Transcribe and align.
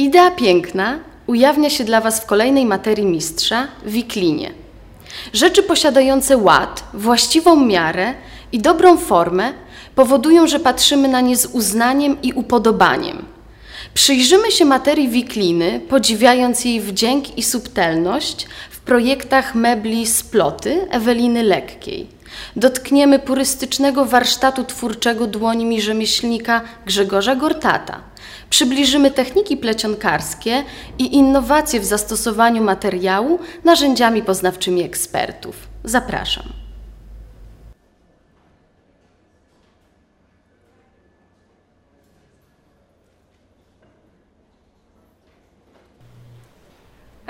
Idea 0.00 0.30
piękna 0.30 0.98
ujawnia 1.26 1.70
się 1.70 1.84
dla 1.84 2.00
Was 2.00 2.20
w 2.20 2.26
kolejnej 2.26 2.66
materii 2.66 3.06
mistrza 3.06 3.68
wiklinie. 3.86 4.52
Rzeczy 5.32 5.62
posiadające 5.62 6.36
ład, 6.36 6.84
właściwą 6.94 7.56
miarę 7.56 8.14
i 8.52 8.58
dobrą 8.58 8.96
formę 8.96 9.52
powodują, 9.94 10.46
że 10.46 10.60
patrzymy 10.60 11.08
na 11.08 11.20
nie 11.20 11.36
z 11.36 11.46
uznaniem 11.46 12.22
i 12.22 12.32
upodobaniem. 12.32 13.24
Przyjrzymy 13.94 14.52
się 14.52 14.64
materii 14.64 15.08
wikliny, 15.08 15.80
podziwiając 15.88 16.64
jej 16.64 16.80
wdzięk 16.80 17.38
i 17.38 17.42
subtelność 17.42 18.46
w 18.70 18.80
projektach 18.80 19.54
mebli 19.54 20.06
Sploty 20.06 20.86
Eweliny 20.90 21.42
Lekkiej. 21.42 22.06
Dotkniemy 22.56 23.18
purystycznego 23.18 24.04
warsztatu 24.04 24.64
twórczego 24.64 25.26
dłońmi 25.26 25.80
rzemieślnika 25.80 26.60
Grzegorza 26.86 27.36
Gortata. 27.36 28.09
Przybliżymy 28.50 29.10
techniki 29.10 29.56
plecionkarskie 29.56 30.64
i 30.98 31.16
innowacje 31.16 31.80
w 31.80 31.84
zastosowaniu 31.84 32.64
materiału 32.64 33.38
narzędziami 33.64 34.22
poznawczymi 34.22 34.82
ekspertów. 34.82 35.56
Zapraszam. 35.84 36.59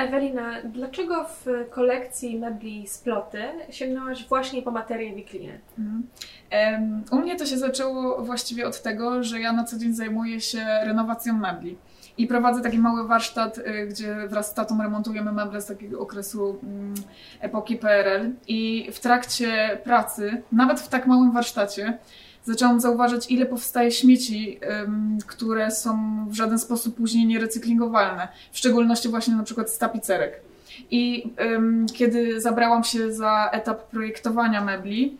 Ewelina, 0.00 0.62
dlaczego 0.64 1.24
w 1.24 1.46
kolekcji 1.70 2.38
mebli 2.38 2.88
Sploty 2.88 3.42
sięgnęłaś 3.70 4.28
właśnie 4.28 4.62
po 4.62 4.70
materię 4.70 5.14
wiklinę? 5.14 5.52
Em, 6.50 7.04
U 7.10 7.16
mnie 7.16 7.36
to 7.36 7.46
się 7.46 7.58
zaczęło 7.58 8.22
właściwie 8.22 8.66
od 8.66 8.82
tego, 8.82 9.22
że 9.22 9.40
ja 9.40 9.52
na 9.52 9.64
co 9.64 9.78
dzień 9.78 9.94
zajmuję 9.94 10.40
się 10.40 10.64
renowacją 10.84 11.34
mebli. 11.36 11.78
I 12.18 12.26
prowadzę 12.26 12.62
taki 12.62 12.78
mały 12.78 13.08
warsztat, 13.08 13.58
y, 13.58 13.86
gdzie 13.90 14.16
wraz 14.28 14.50
z 14.50 14.54
tatą 14.54 14.82
remontujemy 14.82 15.32
meble 15.32 15.60
z 15.60 15.66
takiego 15.66 16.00
okresu 16.00 16.58
mm, 16.62 16.94
epoki 17.40 17.76
PRL. 17.76 18.30
I 18.48 18.88
w 18.92 19.00
trakcie 19.00 19.78
pracy, 19.84 20.42
nawet 20.52 20.80
w 20.80 20.88
tak 20.88 21.06
małym 21.06 21.32
warsztacie, 21.32 21.98
zaczęłam 22.44 22.80
zauważać, 22.80 23.30
ile 23.30 23.46
powstaje 23.46 23.90
śmieci, 23.90 24.60
które 25.26 25.70
są 25.70 26.24
w 26.28 26.34
żaden 26.34 26.58
sposób 26.58 26.96
później 26.96 27.26
nierecyklingowalne. 27.26 28.28
W 28.52 28.58
szczególności 28.58 29.08
właśnie 29.08 29.34
na 29.34 29.42
przykład 29.42 29.70
z 29.70 29.78
tapicerek. 29.78 30.40
I 30.90 31.30
kiedy 31.94 32.40
zabrałam 32.40 32.84
się 32.84 33.12
za 33.12 33.48
etap 33.52 33.82
projektowania 33.82 34.64
mebli, 34.64 35.16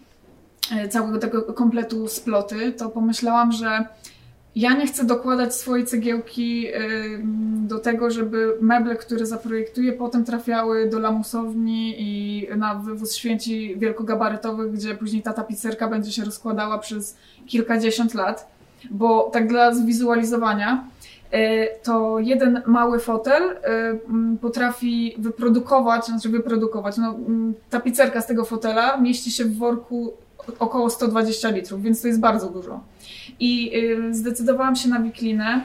e, 0.73 0.89
całego 0.89 1.19
tego 1.19 1.43
kompletu 1.43 2.09
sploty, 2.09 2.73
to 2.73 2.89
pomyślałam, 2.89 3.53
że 3.53 3.85
ja 4.57 4.75
nie 4.75 4.87
chcę 4.87 5.05
dokładać 5.05 5.55
swojej 5.55 5.87
cegiełki 5.87 6.67
do 7.67 7.79
tego, 7.79 8.11
żeby 8.11 8.57
meble, 8.61 8.97
które 8.97 9.27
zaprojektuję, 9.27 9.93
potem 9.93 10.25
trafiały 10.25 10.89
do 10.89 10.99
lamusowni 10.99 11.95
i 11.99 12.49
na 12.57 12.75
wywóz 12.75 13.15
święci 13.15 13.77
wielkogabarytowych, 13.79 14.73
gdzie 14.73 14.95
później 14.95 15.23
ta 15.23 15.33
tapicerka 15.33 15.89
będzie 15.89 16.13
się 16.13 16.25
rozkładała 16.25 16.79
przez 16.79 17.17
kilkadziesiąt 17.47 18.15
lat. 18.15 18.51
Bo 18.91 19.31
tak 19.33 19.49
dla 19.49 19.75
zwizualizowania, 19.75 20.85
y, 21.35 21.69
to 21.83 22.19
jeden 22.19 22.63
mały 22.67 22.99
fotel 22.99 23.43
y, 23.43 23.57
mm, 24.09 24.39
potrafi 24.39 25.15
wyprodukować, 25.19 26.07
znaczy 26.07 26.29
wyprodukować, 26.29 26.97
no, 26.97 27.09
mm, 27.09 27.55
tapicerka 27.71 28.21
z 28.21 28.27
tego 28.27 28.45
fotela 28.45 28.97
mieści 28.97 29.31
się 29.31 29.45
w 29.45 29.59
worku 29.59 30.13
około 30.59 30.91
120 30.91 31.51
litrów, 31.51 31.83
więc 31.83 32.03
to 32.03 32.09
jest 32.09 32.21
bardzo 32.21 32.49
dużo. 32.49 32.81
I 33.41 33.73
zdecydowałam 34.11 34.77
się 34.77 34.89
na 34.89 35.01
wiklinę, 35.01 35.61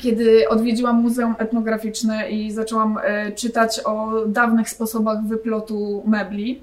kiedy 0.00 0.48
odwiedziłam 0.48 1.02
Muzeum 1.02 1.34
Etnograficzne 1.38 2.30
i 2.30 2.50
zaczęłam 2.50 2.98
y, 2.98 3.32
czytać 3.32 3.80
o 3.84 4.12
dawnych 4.26 4.70
sposobach 4.70 5.26
wyplotu 5.26 6.02
mebli. 6.06 6.60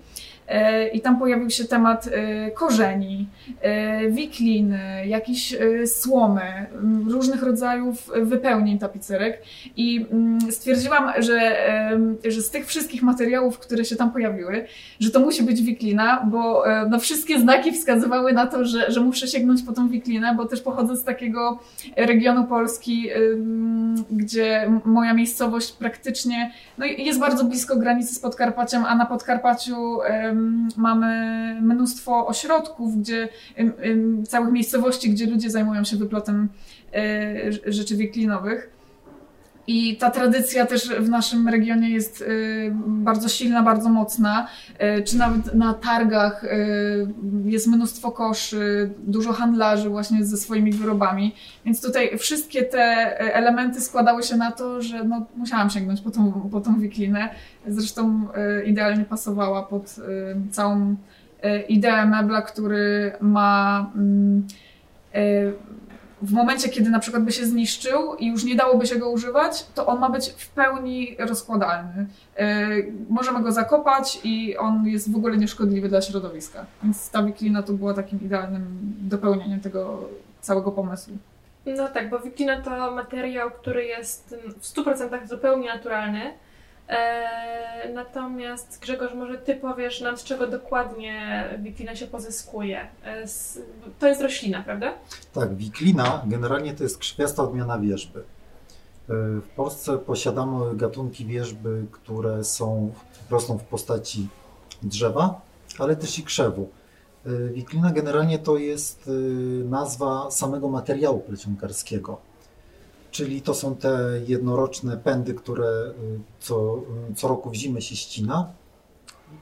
Y, 0.50 0.88
I 0.88 1.02
tam 1.02 1.19
pojawił 1.19 1.50
się 1.50 1.66
temat 1.66 2.07
y, 2.07 2.12
korzeni, 2.51 3.28
y, 4.06 4.12
wikliny, 4.12 5.07
jakiejś 5.07 5.56
słomy, 5.85 6.66
różnych 7.07 7.44
rodzajów 7.44 8.09
wypełnień 8.22 8.79
tapicerek. 8.79 9.41
I 9.75 10.06
mm, 10.12 10.51
stwierdziłam, 10.51 11.12
że, 11.18 11.40
że 12.25 12.41
z 12.41 12.50
tych 12.50 12.66
wszystkich 12.66 13.03
materiałów, 13.03 13.59
które 13.59 13.85
się 13.85 13.96
tam 13.96 14.12
pojawiły, 14.12 14.66
że 15.00 15.12
to 15.12 15.19
musi 15.19 15.44
być 15.44 15.62
wiklina, 15.62 16.25
bo 16.31 16.68
e, 16.68 16.88
no, 16.90 17.00
wszystkie 17.00 17.40
znaki 17.40 17.72
wskazywały 17.72 18.34
na 18.34 18.47
to, 18.47 18.66
że, 18.66 18.91
że 18.91 19.01
muszę 19.01 19.28
sięgnąć 19.28 19.63
po 19.63 19.74
tą 19.74 19.90
wiklinę, 19.90 20.35
bo 20.35 20.45
też 20.45 20.62
pochodzę 20.62 20.95
z 20.95 21.03
takiego 21.03 21.59
regionu 21.97 22.44
Polski, 22.44 23.09
gdzie 24.12 24.72
moja 24.85 25.13
miejscowość 25.13 25.72
praktycznie 25.72 26.51
no, 26.78 26.85
jest 26.85 27.19
bardzo 27.19 27.45
blisko 27.45 27.75
granicy 27.75 28.16
z 28.16 28.19
Podkarpaciem, 28.19 28.85
a 28.85 28.95
na 28.95 29.06
Podkarpaciu 29.06 30.00
mamy 30.77 31.07
mnóstwo 31.61 32.27
ośrodków, 32.27 32.97
gdzie 32.97 33.29
całych 34.27 34.51
miejscowości, 34.51 35.09
gdzie 35.09 35.25
ludzie 35.25 35.50
zajmują 35.50 35.83
się 35.83 35.97
wyplotem 35.97 36.50
y, 37.66 37.73
rzeczy 37.73 37.95
wiklinowych. 37.95 38.78
I 39.69 39.97
ta 39.97 40.12
tradycja 40.12 40.66
też 40.66 40.90
w 40.90 41.09
naszym 41.09 41.47
regionie 41.47 41.90
jest 41.90 42.22
y, 42.22 42.72
bardzo 42.88 43.30
silna, 43.30 43.63
bardzo 43.63 43.90
mocna. 43.90 44.47
Y, 44.97 45.03
Czy 45.03 45.18
nawet 45.18 45.53
na 45.53 45.74
targach 45.74 46.44
y, 46.44 46.47
jest 47.46 47.68
mnóstwo 47.68 48.12
koszy, 48.12 48.90
dużo 49.07 49.34
handlarzy 49.34 49.90
właśnie 49.90 50.25
ze 50.25 50.38
swoimi 50.38 50.72
wyrobami. 50.72 51.35
Więc 51.66 51.81
tutaj 51.81 52.18
wszystkie 52.18 52.63
te 52.63 52.80
elementy 53.34 53.81
składały 53.81 54.24
się 54.24 54.38
na 54.38 54.52
to, 54.52 54.81
że 54.81 55.03
no, 55.03 55.25
musiałam 55.35 55.69
sięgnąć 55.69 56.01
po 56.01 56.12
tą, 56.12 56.50
po 56.51 56.62
tą 56.62 56.80
wiklinę. 56.80 57.30
Zresztą 57.68 58.28
idealnie 58.66 59.06
pasowała 59.06 59.63
pod 59.63 59.96
całą 60.51 60.96
ideę 61.68 62.06
mebla, 62.06 62.41
który 62.41 63.12
ma 63.22 63.91
mm, 63.96 64.47
w 66.22 66.31
momencie, 66.31 66.69
kiedy 66.69 66.90
na 66.90 67.00
przykład 67.00 67.24
by 67.24 67.31
się 67.31 67.46
zniszczył 67.46 68.16
i 68.16 68.28
już 68.28 68.44
nie 68.44 68.56
dałoby 68.56 68.88
się 68.88 68.96
go 68.96 69.09
używać, 69.09 69.66
to 69.75 69.88
on 69.88 70.00
ma 70.00 70.09
być 70.09 70.30
w 70.30 70.50
pełni 70.50 71.16
rozkładalny. 71.19 72.06
Yy, 72.38 72.46
możemy 73.09 73.44
go 73.44 73.52
zakopać 73.52 74.19
i 74.24 74.57
on 74.57 74.88
jest 74.88 75.12
w 75.12 75.16
ogóle 75.16 75.38
nieszkodliwy 75.38 75.90
dla 75.90 76.02
środowiska. 76.02 76.66
Więc 76.84 77.09
ta 77.09 77.24
wiklina 77.24 77.63
to 77.63 77.74
była 77.74 77.94
takim 77.94 78.22
idealnym 78.22 78.68
dopełnieniem 79.00 79.59
tego 79.59 80.09
całego 80.41 80.72
pomysłu. 80.72 81.18
No 81.66 81.88
tak, 81.88 82.09
bo 82.09 82.19
wiklina 82.19 82.62
to 82.62 82.91
materiał, 82.91 83.51
który 83.51 83.86
jest 83.86 84.36
w 84.59 84.63
100% 84.63 85.28
zupełnie 85.28 85.68
naturalny. 85.68 86.34
E, 86.89 87.91
natomiast 87.94 88.79
Grzegorz, 88.81 89.13
może 89.13 89.38
Ty 89.38 89.55
powiesz 89.55 90.01
nam, 90.01 90.17
z 90.17 90.23
czego 90.23 90.47
dokładnie 90.47 91.44
wiklina 91.59 91.95
się 91.95 92.07
pozyskuje. 92.07 92.88
E, 93.05 93.25
to 94.00 94.07
jest 94.07 94.22
roślina, 94.22 94.63
prawda? 94.63 94.94
Tak, 95.33 95.55
wiklina 95.55 96.23
generalnie 96.25 96.73
to 96.73 96.83
jest 96.83 96.97
krzewiasta 96.97 97.44
odmiana 97.44 97.79
wierzby. 97.79 98.23
W 99.41 99.47
Polsce 99.55 99.97
posiadamy 99.97 100.75
gatunki 100.75 101.25
wierzby, 101.25 101.85
które 101.91 102.44
są, 102.44 102.94
rosną 103.29 103.57
w 103.57 103.63
postaci 103.63 104.27
drzewa, 104.83 105.41
ale 105.79 105.95
też 105.95 106.19
i 106.19 106.23
krzewu. 106.23 106.69
Wiklina 107.53 107.91
generalnie 107.91 108.39
to 108.39 108.57
jest 108.57 109.09
nazwa 109.66 110.31
samego 110.31 110.67
materiału 110.69 111.19
plecionkarskiego, 111.19 112.17
czyli 113.12 113.42
to 113.42 113.53
są 113.53 113.75
te 113.75 114.22
jednoroczne 114.28 114.97
pędy, 114.97 115.34
które 115.34 115.68
y, 115.68 115.94
co, 116.40 116.81
y, 117.12 117.16
co 117.16 117.28
roku 117.28 117.50
w 117.50 117.53
zimę 117.53 117.81
się 117.81 117.96
ścina, 117.96 118.52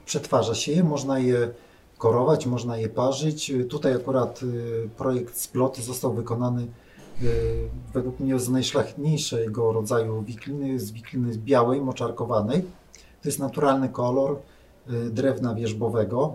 przetwarza 0.06 0.54
się 0.54 0.72
je, 0.72 0.84
można 0.84 1.18
je 1.18 1.50
korować, 1.98 2.46
można 2.46 2.76
je 2.76 2.88
parzyć. 2.88 3.52
Tutaj 3.68 3.94
akurat 3.94 4.42
y, 4.42 4.88
projekt 4.96 5.36
sploty 5.36 5.82
został 5.82 6.12
wykonany 6.12 6.66
według 7.94 8.20
mnie 8.20 8.38
z 8.38 8.48
najszlachetniejszego 8.48 9.72
rodzaju 9.72 10.22
wikliny, 10.22 10.80
z 10.80 10.92
wikliny 10.92 11.38
białej, 11.38 11.80
moczarkowanej. 11.80 12.62
To 13.22 13.28
jest 13.28 13.38
naturalny 13.38 13.88
kolor 13.88 14.36
drewna 15.10 15.54
wierzbowego, 15.54 16.34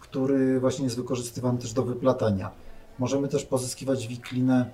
który 0.00 0.60
właśnie 0.60 0.84
jest 0.84 0.96
wykorzystywany 0.96 1.58
też 1.58 1.72
do 1.72 1.82
wyplatania. 1.82 2.50
Możemy 2.98 3.28
też 3.28 3.44
pozyskiwać 3.44 4.06
wiklinę 4.06 4.70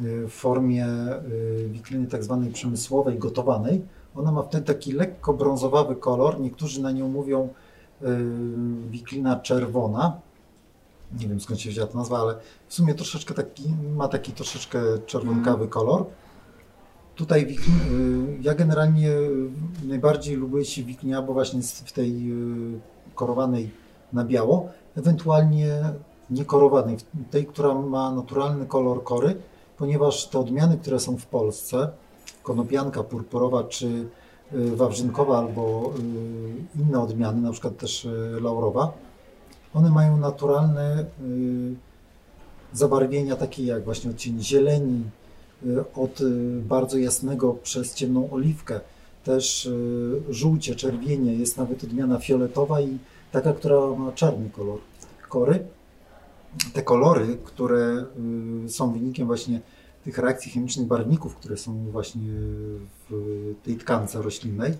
w 0.00 0.30
formie 0.30 0.86
y, 0.86 1.68
wikliny 1.68 2.06
tak 2.06 2.24
zwanej 2.24 2.52
przemysłowej, 2.52 3.18
gotowanej. 3.18 3.82
Ona 4.16 4.32
ma 4.32 4.42
ten 4.42 4.64
taki 4.64 4.92
lekko 4.92 5.34
brązowawy 5.34 5.96
kolor. 5.96 6.40
Niektórzy 6.40 6.82
na 6.82 6.92
nią 6.92 7.08
mówią 7.08 7.48
y, 8.02 8.06
wiklina 8.90 9.36
czerwona. 9.36 10.20
Nie 11.20 11.28
wiem 11.28 11.40
skąd 11.40 11.60
się 11.60 11.70
wzięła 11.70 11.86
ta 11.86 11.98
nazwa, 11.98 12.18
ale 12.18 12.34
w 12.68 12.74
sumie 12.74 12.94
troszeczkę 12.94 13.34
taki, 13.34 13.74
ma 13.96 14.08
taki 14.08 14.32
troszeczkę 14.32 14.80
czerwonkawy 15.06 15.68
kolor. 15.68 16.04
Tutaj 17.14 17.42
y, 17.42 18.38
ja 18.40 18.54
generalnie 18.54 19.10
najbardziej 19.84 20.36
lubię 20.36 20.64
się 20.64 20.82
wiklinia, 20.82 21.22
bo 21.22 21.32
właśnie 21.32 21.58
jest 21.58 21.88
w 21.88 21.92
tej 21.92 22.32
y, 22.32 23.14
korowanej 23.14 23.70
na 24.12 24.24
biało, 24.24 24.68
ewentualnie 24.96 25.80
niekorowanej, 26.30 26.96
tej, 27.30 27.46
która 27.46 27.74
ma 27.74 28.10
naturalny 28.10 28.66
kolor 28.66 29.04
kory, 29.04 29.36
ponieważ 29.78 30.26
te 30.26 30.38
odmiany, 30.38 30.78
które 30.78 31.00
są 31.00 31.16
w 31.16 31.26
Polsce, 31.26 31.88
konopianka 32.42 33.02
purpurowa 33.02 33.64
czy 33.64 33.86
y, 34.52 34.76
wawrzynkowa 34.76 35.38
albo 35.38 35.92
y, 36.76 36.80
inne 36.80 37.00
odmiany, 37.00 37.40
na 37.42 37.52
przykład 37.52 37.76
też 37.76 38.04
y, 38.04 38.38
laurowa, 38.40 38.92
one 39.74 39.90
mają 39.90 40.16
naturalne 40.16 41.04
zabarwienia 42.72 43.36
takie 43.36 43.64
jak 43.64 43.84
właśnie 43.84 44.10
odcień 44.10 44.42
zieleni, 44.42 45.02
od 45.96 46.18
bardzo 46.62 46.98
jasnego 46.98 47.54
przez 47.54 47.94
ciemną 47.94 48.30
oliwkę, 48.30 48.80
też 49.24 49.70
żółcie, 50.30 50.74
czerwienie, 50.74 51.34
jest 51.34 51.56
nawet 51.56 51.84
odmiana 51.84 52.18
fioletowa 52.18 52.80
i 52.80 52.98
taka, 53.32 53.52
która 53.52 53.86
ma 53.96 54.12
czarny 54.12 54.50
kolor. 54.50 54.78
Kory. 55.28 55.64
Te 56.72 56.82
kolory, 56.82 57.38
które 57.44 58.04
są 58.68 58.92
wynikiem 58.92 59.26
właśnie 59.26 59.60
tych 60.04 60.18
reakcji 60.18 60.52
chemicznych 60.52 60.86
barwników, 60.86 61.36
które 61.36 61.56
są 61.56 61.90
właśnie 61.90 62.32
w 63.10 63.54
tej 63.64 63.76
tkance 63.76 64.22
roślinnej, 64.22 64.74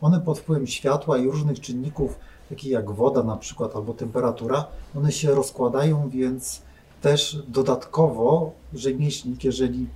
one 0.00 0.20
pod 0.20 0.38
wpływem 0.38 0.66
światła 0.66 1.18
i 1.18 1.26
różnych 1.26 1.60
czynników, 1.60 2.18
takich 2.48 2.70
jak 2.70 2.90
woda 2.90 3.22
na 3.22 3.36
przykład 3.36 3.76
albo 3.76 3.94
temperatura, 3.94 4.64
one 4.96 5.12
się 5.12 5.34
rozkładają, 5.34 6.08
więc 6.08 6.62
też 7.00 7.42
dodatkowo 7.48 8.52
rzemieślnik, 8.74 9.44
jeżeli 9.44 9.86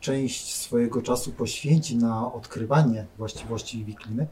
część 0.00 0.54
swojego 0.54 1.02
czasu 1.02 1.32
poświęci 1.32 1.96
na 1.96 2.32
odkrywanie 2.32 3.06
właściwości 3.18 3.84
wikliny, 3.84 4.26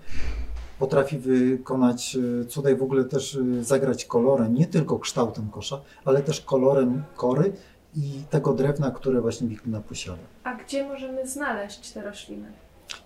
potrafi 0.81 1.19
wykonać 1.19 2.17
y, 2.17 2.47
cuda 2.47 2.71
i 2.71 2.77
w 2.77 2.83
ogóle 2.83 3.05
też 3.05 3.35
y, 3.35 3.65
zagrać 3.65 4.05
kolorem, 4.05 4.55
nie 4.55 4.67
tylko 4.67 4.99
kształtem 4.99 5.51
kosza, 5.51 5.81
ale 6.05 6.23
też 6.23 6.41
kolorem 6.41 7.03
kory 7.17 7.53
i 7.97 8.23
tego 8.31 8.55
drewna, 8.55 8.91
które 8.91 9.21
właśnie 9.21 9.49
wiklina 9.49 9.81
posiada. 9.81 10.23
A 10.45 10.55
gdzie 10.55 10.89
możemy 10.89 11.27
znaleźć 11.27 11.93
te 11.93 12.03
rośliny? 12.03 12.53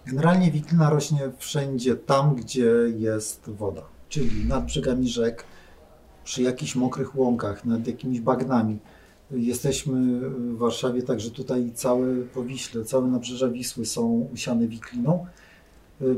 Generalnie 0.06 0.50
wiklina 0.50 0.90
rośnie 0.90 1.20
wszędzie 1.38 1.96
tam, 1.96 2.34
gdzie 2.34 2.70
jest 2.96 3.50
woda, 3.50 3.82
czyli 4.08 4.44
nad 4.48 4.64
brzegami 4.64 5.08
rzek, 5.08 5.44
przy 6.24 6.42
jakichś 6.42 6.74
mokrych 6.74 7.16
łąkach, 7.16 7.64
nad 7.64 7.86
jakimiś 7.86 8.20
bagnami. 8.20 8.78
Jesteśmy 9.30 10.20
w 10.30 10.58
Warszawie, 10.58 11.02
także 11.02 11.30
tutaj 11.30 11.72
całe 11.74 12.16
Powiśle, 12.16 12.84
całe 12.84 13.08
nabrzeża 13.08 13.48
Wisły 13.48 13.86
są 13.86 14.28
usiane 14.32 14.66
wikliną. 14.68 15.26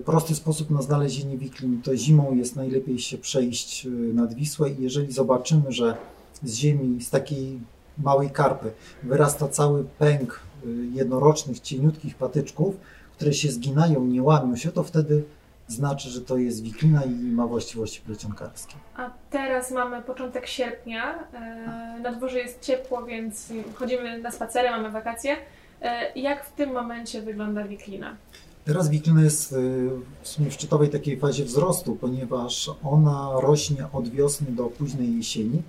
Prosty 0.04 0.34
sposób 0.34 0.70
na 0.70 0.82
znalezienie 0.82 1.38
wiklin 1.38 1.82
to 1.82 1.96
zimą 1.96 2.34
jest 2.34 2.56
najlepiej 2.56 2.98
się 2.98 3.18
przejść 3.18 3.88
nad 4.14 4.34
Wisłę 4.34 4.70
i 4.70 4.82
jeżeli 4.82 5.12
zobaczymy, 5.12 5.72
że 5.72 5.96
z 6.42 6.54
ziemi, 6.54 7.04
z 7.04 7.10
takiej 7.10 7.60
małej 7.98 8.30
karpy. 8.30 8.72
Wyrasta 9.02 9.48
cały 9.48 9.84
pęk 9.84 10.40
y, 10.66 10.68
jednorocznych, 10.92 11.60
cieniutkich 11.60 12.14
patyczków, 12.14 12.76
które 13.16 13.32
się 13.32 13.50
zginają, 13.50 14.04
nie 14.04 14.22
łamią 14.22 14.56
się, 14.56 14.72
to 14.72 14.82
wtedy 14.82 15.24
znaczy, 15.68 16.08
że 16.08 16.20
to 16.20 16.36
jest 16.36 16.62
wiklina 16.62 17.04
i 17.04 17.10
ma 17.10 17.46
właściwości 17.46 18.00
plecionkarskie. 18.00 18.74
A 18.96 19.10
teraz 19.30 19.70
mamy 19.70 20.02
początek 20.02 20.46
sierpnia, 20.46 21.18
e, 21.32 22.00
na 22.02 22.12
dworze 22.12 22.38
jest 22.38 22.60
ciepło, 22.60 23.04
więc 23.04 23.52
chodzimy 23.74 24.18
na 24.18 24.30
spacery, 24.30 24.70
mamy 24.70 24.90
wakacje. 24.90 25.36
E, 25.82 26.12
jak 26.18 26.44
w 26.44 26.52
tym 26.52 26.72
momencie 26.72 27.22
wygląda 27.22 27.64
wiklina? 27.64 28.16
Teraz 28.66 28.88
wiklina 28.88 29.22
jest 29.22 29.52
y, 29.52 29.90
w 30.22 30.28
sumie 30.28 30.50
w 30.50 30.52
szczytowej 30.52 30.88
takiej 30.88 31.18
fazie 31.18 31.44
wzrostu, 31.44 31.96
ponieważ 31.96 32.70
ona 32.84 33.30
rośnie 33.40 33.86
od 33.92 34.08
wiosny 34.08 34.46
do 34.50 34.64
późnej 34.64 35.16
jesieni. 35.16 35.62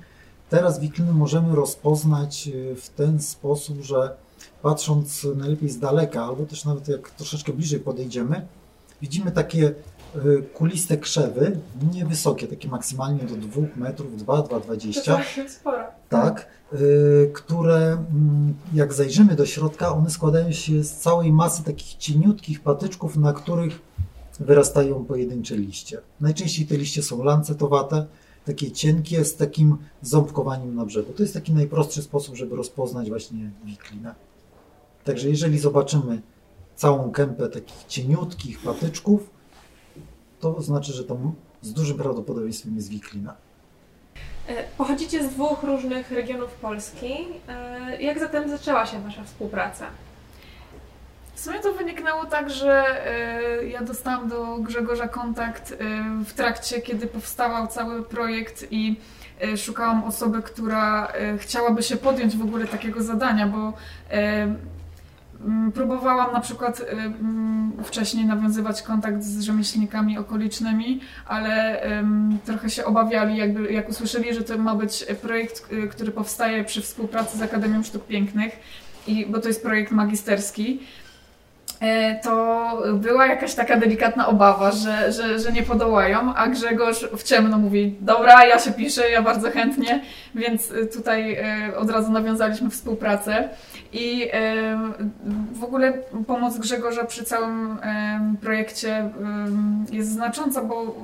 Teraz 0.49 0.79
wikliny 0.79 1.13
możemy 1.13 1.55
rozpoznać 1.55 2.47
e, 2.47 2.75
w 2.75 2.89
ten 2.89 3.21
sposób, 3.21 3.81
że 3.81 4.15
patrząc 4.61 5.27
najlepiej 5.35 5.69
z 5.69 5.79
daleka, 5.79 6.25
albo 6.25 6.45
też 6.45 6.65
nawet 6.65 6.87
jak 6.87 7.09
troszeczkę 7.09 7.53
bliżej 7.53 7.79
podejdziemy, 7.79 8.47
widzimy 9.01 9.31
takie 9.31 9.73
kuliste 10.53 10.97
krzewy, 10.97 11.59
niewysokie, 11.93 12.47
takie 12.47 12.67
maksymalnie 12.67 13.23
do 13.23 13.35
2 13.35 13.61
metrów, 13.75 14.17
2, 14.17 14.41
2,20. 14.41 15.49
sporo. 15.49 15.83
Tak, 16.09 16.47
e, 16.73 16.77
które 17.33 17.75
mm, 17.75 18.53
jak 18.73 18.93
zajrzymy 18.93 19.35
do 19.35 19.45
środka, 19.45 19.93
one 19.93 20.09
składają 20.09 20.51
się 20.51 20.83
z 20.83 20.97
całej 20.97 21.33
masy 21.33 21.63
takich 21.63 21.95
cieniutkich 21.95 22.61
patyczków, 22.61 23.17
na 23.17 23.33
których 23.33 23.79
wyrastają 24.39 25.05
pojedyncze 25.05 25.57
liście. 25.57 25.97
Najczęściej 26.21 26.65
te 26.65 26.77
liście 26.77 27.03
są 27.03 27.23
lancetowate, 27.23 28.05
takie 28.45 28.71
cienkie 28.71 29.25
z 29.25 29.35
takim 29.35 29.77
ząbkowaniem 30.01 30.75
na 30.75 30.85
brzegu. 30.85 31.13
To 31.13 31.23
jest 31.23 31.33
taki 31.33 31.53
najprostszy 31.53 32.01
sposób, 32.01 32.35
żeby 32.35 32.55
rozpoznać 32.55 33.09
właśnie 33.09 33.51
wiklinę. 33.65 34.15
Także 35.03 35.29
jeżeli 35.29 35.59
zobaczymy 35.59 36.21
całą 36.75 37.11
kępę 37.11 37.49
takich 37.49 37.83
cieniutkich 37.87 38.59
patyczków, 38.59 39.36
to 40.39 40.61
znaczy, 40.61 40.93
że 40.93 41.03
to 41.03 41.17
z 41.61 41.73
dużym 41.73 41.97
prawdopodobieństwem 41.97 42.75
jest 42.75 42.89
wiklina. 42.89 43.35
E, 44.47 44.63
pochodzicie 44.77 45.23
z 45.23 45.29
dwóch 45.29 45.63
różnych 45.63 46.11
regionów 46.11 46.51
Polski. 46.53 47.13
E, 47.47 48.01
jak 48.01 48.19
zatem 48.19 48.49
zaczęła 48.49 48.85
się 48.85 48.99
Wasza 48.99 49.23
współpraca? 49.23 49.85
W 51.33 51.39
sumie 51.39 51.59
to 51.59 51.73
wyniknęło 51.73 52.25
tak, 52.25 52.49
że 52.49 52.85
y, 53.61 53.67
ja 53.67 53.83
dostałam 53.83 54.29
do 54.29 54.57
Grzegorza 54.57 55.07
kontakt 55.07 55.73
w 56.25 56.33
trakcie, 56.33 56.81
kiedy 56.81 57.07
powstawał 57.07 57.67
cały 57.67 58.03
projekt 58.03 58.67
i 58.71 58.95
szukałam 59.57 60.03
osoby, 60.03 60.41
która 60.41 61.13
chciałaby 61.37 61.83
się 61.83 61.97
podjąć 61.97 62.37
w 62.37 62.41
ogóle 62.41 62.67
takiego 62.67 63.03
zadania, 63.03 63.47
bo 63.47 63.73
Próbowałam 65.73 66.33
na 66.33 66.41
przykład 66.41 66.81
wcześniej 67.83 68.25
nawiązywać 68.25 68.81
kontakt 68.81 69.23
z 69.23 69.41
rzemieślnikami 69.41 70.17
okolicznymi, 70.17 71.01
ale 71.25 71.81
trochę 72.45 72.69
się 72.69 72.85
obawiali, 72.85 73.37
jakby, 73.37 73.73
jak 73.73 73.89
usłyszeli, 73.89 74.33
że 74.33 74.41
to 74.41 74.57
ma 74.57 74.75
być 74.75 75.05
projekt, 75.21 75.69
który 75.91 76.11
powstaje 76.11 76.63
przy 76.63 76.81
współpracy 76.81 77.37
z 77.37 77.41
Akademią 77.41 77.83
Sztuk 77.83 78.07
Pięknych, 78.07 78.59
i, 79.07 79.25
bo 79.25 79.39
to 79.39 79.47
jest 79.47 79.63
projekt 79.63 79.91
magisterski. 79.91 80.79
E, 81.79 82.19
to 82.19 82.83
była 82.93 83.25
jakaś 83.25 83.53
taka 83.53 83.77
delikatna 83.77 84.27
obawa, 84.27 84.71
że, 84.71 85.11
że, 85.11 85.39
że 85.39 85.51
nie 85.51 85.63
podołają, 85.63 86.35
a 86.35 86.47
Grzegorz 86.47 87.07
w 87.17 87.23
ciemno 87.23 87.57
mówi, 87.57 87.95
dobra, 88.01 88.45
ja 88.45 88.59
się 88.59 88.71
piszę, 88.71 89.09
ja 89.09 89.21
bardzo 89.21 89.51
chętnie, 89.51 90.01
więc 90.35 90.73
tutaj 90.93 91.33
e, 91.33 91.77
od 91.77 91.89
razu 91.89 92.11
nawiązaliśmy 92.11 92.69
współpracę 92.69 93.49
i 93.93 94.29
w 95.53 95.63
ogóle 95.63 95.93
pomoc 96.27 96.57
Grzegorza 96.57 97.05
przy 97.05 97.23
całym 97.23 97.77
projekcie 98.41 99.09
jest 99.91 100.11
znacząca, 100.11 100.63
bo 100.63 100.95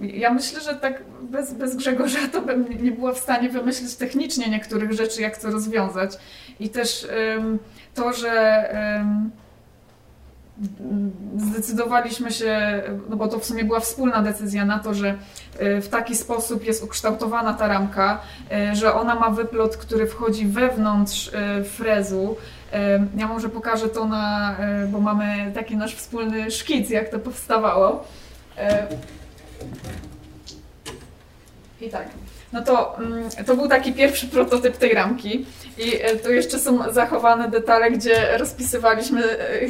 ja 0.00 0.34
myślę, 0.34 0.60
że 0.60 0.74
tak 0.74 1.02
bez, 1.22 1.54
bez 1.54 1.76
Grzegorza 1.76 2.18
to 2.32 2.42
bym 2.42 2.82
nie 2.82 2.92
była 2.92 3.12
w 3.12 3.18
stanie 3.18 3.48
wymyślić 3.48 3.94
technicznie 3.94 4.48
niektórych 4.50 4.92
rzeczy, 4.92 5.22
jak 5.22 5.36
to 5.36 5.50
rozwiązać. 5.50 6.18
I 6.60 6.68
też 6.68 7.08
to, 7.94 8.12
że 8.12 8.64
zdecydowaliśmy 11.36 12.32
się, 12.32 12.82
no 13.08 13.16
bo 13.16 13.28
to 13.28 13.38
w 13.38 13.44
sumie 13.44 13.64
była 13.64 13.80
wspólna 13.80 14.22
decyzja 14.22 14.64
na 14.64 14.78
to, 14.78 14.94
że 14.94 15.18
e, 15.58 15.80
w 15.80 15.88
taki 15.88 16.16
sposób 16.16 16.64
jest 16.64 16.84
ukształtowana 16.84 17.54
ta 17.54 17.68
ramka, 17.68 18.20
e, 18.50 18.76
że 18.76 18.94
ona 18.94 19.14
ma 19.14 19.30
wyplot, 19.30 19.76
który 19.76 20.06
wchodzi 20.06 20.46
wewnątrz 20.46 21.30
e, 21.34 21.64
frezu. 21.64 22.36
Ja 23.16 23.28
może 23.28 23.48
pokażę 23.48 23.88
to 23.88 24.04
na, 24.04 24.56
bo 24.88 25.00
mamy 25.00 25.52
taki 25.54 25.76
nasz 25.76 25.94
wspólny 25.94 26.50
szkic, 26.50 26.90
jak 26.90 27.08
to 27.08 27.18
powstawało. 27.18 28.04
I 31.80 31.90
tak. 31.90 32.08
No 32.52 32.62
to, 32.62 32.98
mm, 32.98 33.30
to 33.46 33.56
był 33.56 33.68
taki 33.68 33.92
pierwszy 33.92 34.26
prototyp 34.26 34.76
tej 34.76 34.94
ramki. 34.94 35.46
I 35.78 35.94
e, 36.00 36.16
tu 36.16 36.32
jeszcze 36.32 36.58
są 36.58 36.92
zachowane 36.92 37.50
detale, 37.50 37.90
gdzie 37.90 38.38
rozpisywaliśmy, 38.38 39.40
e, 39.40 39.60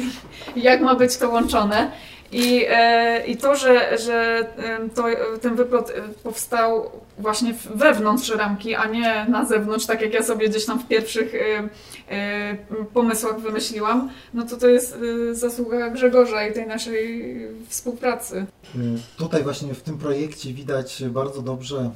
jak 0.69 0.81
ma 0.81 0.95
być 0.95 1.17
to 1.17 1.29
łączone. 1.29 1.91
I, 2.31 2.65
e, 2.69 3.25
i 3.27 3.37
to, 3.37 3.55
że, 3.55 3.97
że 3.97 4.47
to, 4.95 5.05
ten 5.41 5.55
wyplot 5.55 5.93
powstał 6.23 6.91
właśnie 7.17 7.53
wewnątrz 7.75 8.29
ramki, 8.29 8.75
a 8.75 8.85
nie 8.85 9.25
na 9.29 9.45
zewnątrz, 9.45 9.85
tak 9.85 10.01
jak 10.01 10.13
ja 10.13 10.23
sobie 10.23 10.49
gdzieś 10.49 10.65
tam 10.65 10.79
w 10.79 10.87
pierwszych 10.87 11.33
pomysłach 12.93 13.39
wymyśliłam, 13.39 14.09
no 14.33 14.45
to 14.45 14.57
to 14.57 14.67
jest 14.67 14.97
zasługa 15.31 15.89
Grzegorza 15.89 16.47
i 16.47 16.53
tej 16.53 16.67
naszej 16.67 17.35
współpracy. 17.67 18.45
Tutaj 19.17 19.43
właśnie 19.43 19.73
w 19.73 19.81
tym 19.81 19.97
projekcie 19.97 20.53
widać 20.53 21.03
bardzo 21.09 21.41
dobrze 21.41 21.91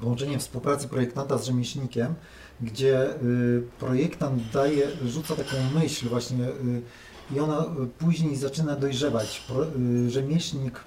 połączenie 0.00 0.38
współpracy 0.38 0.88
projektanta 0.88 1.38
z 1.38 1.46
rzemieślnikiem, 1.46 2.14
gdzie 2.60 3.22
y, 3.22 3.62
projektant 3.78 4.50
daje, 4.52 4.88
rzuca 5.06 5.36
taką 5.36 5.56
myśl 5.74 6.08
właśnie 6.08 6.44
y, 6.44 6.82
i 7.34 7.40
ona 7.40 7.64
później 7.98 8.36
zaczyna 8.36 8.76
dojrzewać. 8.76 9.42
Y, 10.06 10.10
rzemieślnik 10.10 10.80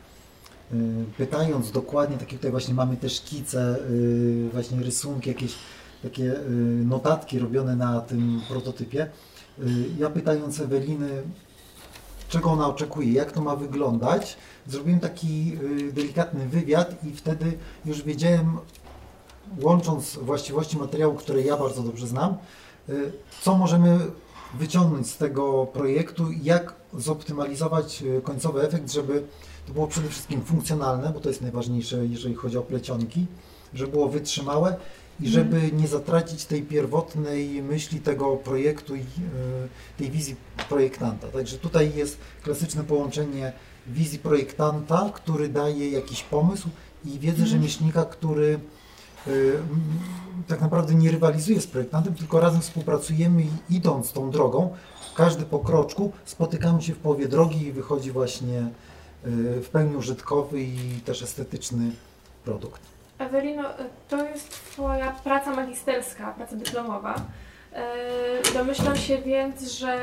pytając 1.17 1.71
dokładnie, 1.71 2.17
takie 2.17 2.35
tutaj 2.35 2.51
właśnie 2.51 2.73
mamy 2.73 2.97
te 2.97 3.09
szkice, 3.09 3.77
właśnie 4.53 4.83
rysunki, 4.83 5.29
jakieś 5.29 5.55
takie 6.03 6.35
notatki 6.85 7.39
robione 7.39 7.75
na 7.75 8.01
tym 8.01 8.41
prototypie, 8.49 9.09
Ja 9.97 10.09
pytając 10.09 10.59
Eweliny, 10.59 11.09
czego 12.29 12.51
ona 12.51 12.67
oczekuje, 12.67 13.13
jak 13.13 13.31
to 13.31 13.41
ma 13.41 13.55
wyglądać, 13.55 14.37
zrobiłem 14.67 14.99
taki 14.99 15.57
delikatny 15.91 16.47
wywiad 16.47 17.05
i 17.05 17.15
wtedy 17.15 17.57
już 17.85 18.03
wiedziałem, 18.03 18.57
łącząc 19.61 20.15
właściwości 20.15 20.77
materiału, 20.77 21.15
które 21.15 21.41
ja 21.41 21.57
bardzo 21.57 21.83
dobrze 21.83 22.07
znam, 22.07 22.37
co 23.41 23.57
możemy 23.57 23.99
wyciągnąć 24.53 25.07
z 25.07 25.17
tego 25.17 25.65
projektu 25.73 26.31
jak 26.43 26.73
zoptymalizować 26.93 28.03
końcowy 28.23 28.61
efekt, 28.61 28.91
żeby 28.91 29.23
to 29.67 29.73
było 29.73 29.87
przede 29.87 30.09
wszystkim 30.09 30.41
funkcjonalne, 30.41 31.11
bo 31.13 31.19
to 31.19 31.29
jest 31.29 31.41
najważniejsze, 31.41 32.05
jeżeli 32.05 32.35
chodzi 32.35 32.57
o 32.57 32.61
plecionki, 32.61 33.25
żeby 33.73 33.91
było 33.91 34.09
wytrzymałe 34.09 34.75
i 35.19 35.27
mhm. 35.27 35.33
żeby 35.33 35.71
nie 35.71 35.87
zatracić 35.87 36.45
tej 36.45 36.63
pierwotnej 36.63 37.61
myśli 37.61 37.99
tego 37.99 38.35
projektu 38.35 38.95
i 38.95 38.99
e, 38.99 39.03
tej 39.97 40.11
wizji 40.11 40.35
projektanta. 40.69 41.27
Także 41.27 41.57
tutaj 41.57 41.95
jest 41.95 42.17
klasyczne 42.43 42.83
połączenie 42.83 43.53
wizji 43.87 44.19
projektanta, 44.19 45.11
który 45.13 45.49
daje 45.49 45.91
jakiś 45.91 46.23
pomysł 46.23 46.69
i 47.05 47.09
wiedzy 47.09 47.43
mhm. 47.43 47.47
rzemieślnika, 47.47 48.05
który 48.05 48.59
tak 50.47 50.61
naprawdę 50.61 50.95
nie 50.95 51.11
rywalizuje 51.11 51.61
z 51.61 51.67
projektantem, 51.67 52.15
tylko 52.15 52.39
razem 52.39 52.61
współpracujemy 52.61 53.41
i 53.41 53.75
idąc 53.75 54.13
tą 54.13 54.31
drogą, 54.31 54.75
każdy 55.15 55.45
po 55.45 55.59
kroczku, 55.59 56.11
spotykamy 56.25 56.81
się 56.81 56.93
w 56.93 56.97
połowie 56.97 57.27
drogi 57.27 57.67
i 57.67 57.71
wychodzi 57.71 58.11
właśnie 58.11 58.59
e, 58.59 58.69
w 59.61 59.69
pełni 59.71 59.95
użytkowy 59.95 60.61
i 60.61 61.01
też 61.05 61.23
estetyczny 61.23 61.91
produkt. 62.45 62.81
Ewelino, 63.19 63.63
to 64.09 64.25
jest 64.25 64.49
Twoja 64.49 65.11
praca 65.11 65.55
magisterska, 65.55 66.33
praca 66.37 66.55
dyplomowa. 66.55 67.15
Domyślam 68.53 68.95
się 68.95 69.17
więc, 69.17 69.71
że 69.71 69.99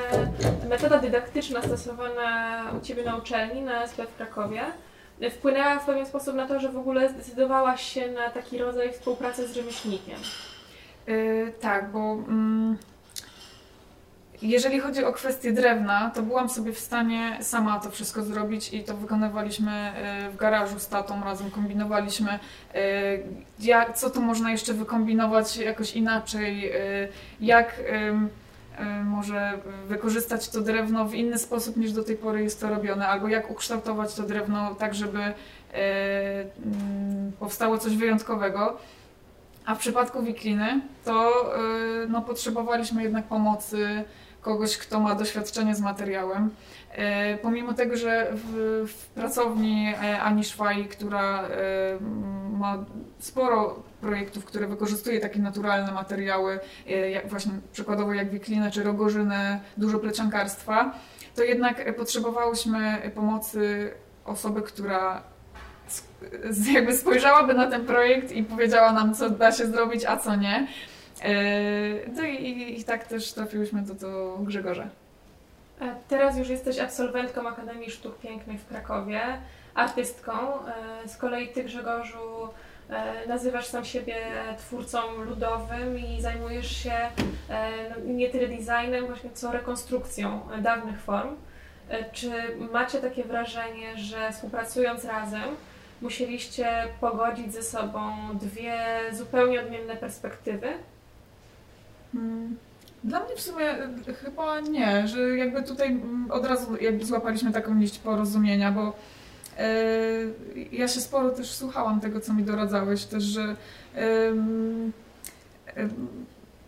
metoda 0.68 0.98
dydaktyczna 0.98 1.62
stosowana 1.62 2.64
u 2.78 2.84
Ciebie 2.84 3.04
na 3.04 3.16
uczelni, 3.16 3.62
na 3.62 3.84
SP 3.90 3.98
w 4.06 4.16
Krakowie, 4.16 4.60
wpłynęła 5.30 5.78
w 5.78 5.86
pewien 5.86 6.06
sposób 6.06 6.34
na 6.34 6.48
to, 6.48 6.60
że 6.60 6.72
w 6.72 6.76
ogóle 6.76 7.08
zdecydowałaś 7.08 7.92
się 7.92 8.10
na 8.10 8.30
taki 8.30 8.58
rodzaj 8.58 8.92
współpracy 8.92 9.48
z 9.48 9.54
rzemieślnikiem. 9.54 10.18
Yy, 11.06 11.52
tak, 11.60 11.92
bo 11.92 12.16
yy, 12.28 12.76
jeżeli 14.44 14.80
chodzi 14.80 15.04
o 15.04 15.12
kwestię 15.12 15.52
drewna, 15.52 16.10
to 16.14 16.22
byłam 16.22 16.48
sobie 16.48 16.72
w 16.72 16.78
stanie 16.78 17.38
sama 17.40 17.80
to 17.80 17.90
wszystko 17.90 18.22
zrobić 18.22 18.74
i 18.74 18.84
to 18.84 18.96
wykonywaliśmy 18.96 19.72
e, 19.72 20.30
w 20.30 20.36
garażu 20.36 20.78
z 20.78 20.88
tatą, 20.88 21.24
razem 21.24 21.50
kombinowaliśmy, 21.50 22.30
e, 22.30 22.38
jak, 23.60 23.96
co 23.96 24.10
tu 24.10 24.22
można 24.22 24.50
jeszcze 24.50 24.74
wykombinować 24.74 25.56
jakoś 25.56 25.96
inaczej, 25.96 26.70
e, 26.70 26.78
jak 27.40 27.80
może 29.04 29.58
wykorzystać 29.88 30.48
to 30.48 30.60
drewno 30.60 31.04
w 31.04 31.14
inny 31.14 31.38
sposób 31.38 31.76
niż 31.76 31.92
do 31.92 32.04
tej 32.04 32.16
pory 32.16 32.42
jest 32.42 32.60
to 32.60 32.68
robione, 32.68 33.08
albo 33.08 33.28
jak 33.28 33.50
ukształtować 33.50 34.14
to 34.14 34.22
drewno 34.22 34.74
tak, 34.74 34.94
żeby 34.94 35.18
mm, 35.18 35.34
powstało 37.40 37.78
coś 37.78 37.96
wyjątkowego. 37.96 38.76
A 39.66 39.74
w 39.74 39.78
przypadku 39.78 40.22
wikliny 40.22 40.80
to 41.04 41.32
no, 42.08 42.22
potrzebowaliśmy 42.22 43.02
jednak 43.02 43.24
pomocy 43.24 44.04
kogoś, 44.42 44.78
kto 44.78 45.00
ma 45.00 45.14
doświadczenie 45.14 45.74
z 45.74 45.80
materiałem. 45.80 46.50
E, 46.94 47.38
pomimo 47.38 47.72
tego, 47.72 47.96
że 47.96 48.28
w, 48.32 48.84
w 48.88 49.06
pracowni 49.06 49.94
e, 50.02 50.20
Ani 50.20 50.44
Szwaj, 50.44 50.88
która 50.88 51.42
e, 51.42 51.48
ma 52.50 52.84
sporo 53.18 53.82
projektów, 54.00 54.44
które 54.44 54.66
wykorzystuje 54.66 55.20
takie 55.20 55.38
naturalne 55.38 55.92
materiały, 55.92 56.60
jak 57.12 57.28
właśnie 57.28 57.52
przykładowo 57.72 58.14
jak 58.14 58.30
wiklinę 58.30 58.70
czy 58.70 58.82
rogożynę, 58.82 59.60
dużo 59.76 59.98
plecionkarstwa, 59.98 60.94
to 61.36 61.42
jednak 61.42 61.96
potrzebowałyśmy 61.96 63.10
pomocy 63.14 63.90
osoby, 64.24 64.62
która 64.62 65.22
jakby 66.74 66.96
spojrzałaby 66.96 67.54
na 67.54 67.66
ten 67.66 67.86
projekt 67.86 68.32
i 68.32 68.42
powiedziała 68.42 68.92
nam, 68.92 69.14
co 69.14 69.30
da 69.30 69.52
się 69.52 69.66
zrobić, 69.66 70.04
a 70.04 70.16
co 70.16 70.36
nie. 70.36 70.66
No 72.16 72.22
i, 72.22 72.80
i 72.80 72.84
tak 72.84 73.06
też 73.06 73.32
trafiłyśmy 73.32 73.82
do, 73.82 73.94
do 73.94 74.38
Grzegorza. 74.40 74.88
E, 75.80 75.94
teraz 76.08 76.38
już 76.38 76.48
jesteś 76.48 76.78
absolwentką 76.78 77.48
Akademii 77.48 77.90
Sztuk 77.90 78.18
Pięknych 78.18 78.60
w 78.60 78.68
Krakowie, 78.68 79.20
artystką. 79.74 80.32
E, 80.66 81.08
z 81.08 81.16
kolei 81.16 81.48
Ty, 81.48 81.64
Grzegorzu, 81.64 82.48
nazywasz 83.28 83.66
sam 83.66 83.84
siebie 83.84 84.16
twórcą 84.58 85.16
ludowym 85.16 85.98
i 85.98 86.22
zajmujesz 86.22 86.76
się 86.76 86.92
no, 87.90 88.12
nie 88.12 88.30
tyle 88.30 88.48
designem, 88.48 89.06
właśnie 89.06 89.30
co 89.30 89.52
rekonstrukcją 89.52 90.40
dawnych 90.62 91.00
form. 91.00 91.36
Czy 92.12 92.30
macie 92.72 92.98
takie 92.98 93.24
wrażenie, 93.24 93.96
że 93.96 94.32
współpracując 94.32 95.04
razem, 95.04 95.56
musieliście 96.02 96.88
pogodzić 97.00 97.52
ze 97.52 97.62
sobą 97.62 98.12
dwie 98.34 99.00
zupełnie 99.12 99.60
odmienne 99.60 99.96
perspektywy? 99.96 100.68
Mm. 102.14 102.56
Dla 103.04 103.20
mnie 103.20 103.36
w 103.36 103.40
sumie 103.40 103.70
e, 104.08 104.14
chyba 104.24 104.60
nie, 104.60 105.08
że 105.08 105.36
jakby 105.36 105.62
tutaj 105.62 105.88
mm, 105.88 106.30
od 106.30 106.46
razu 106.46 106.76
jakby 106.76 107.04
złapaliśmy 107.04 107.52
taką 107.52 107.78
liść 107.78 107.98
porozumienia, 107.98 108.72
bo 108.72 108.92
yy, 109.58 110.68
ja 110.72 110.88
się 110.88 111.00
sporo 111.00 111.30
też 111.30 111.50
słuchałam 111.50 112.00
tego, 112.00 112.20
co 112.20 112.34
mi 112.34 112.42
doradzałeś, 112.42 113.04
też, 113.04 113.24
że 113.24 113.56
yy, 113.94 114.02
yy, 115.76 115.88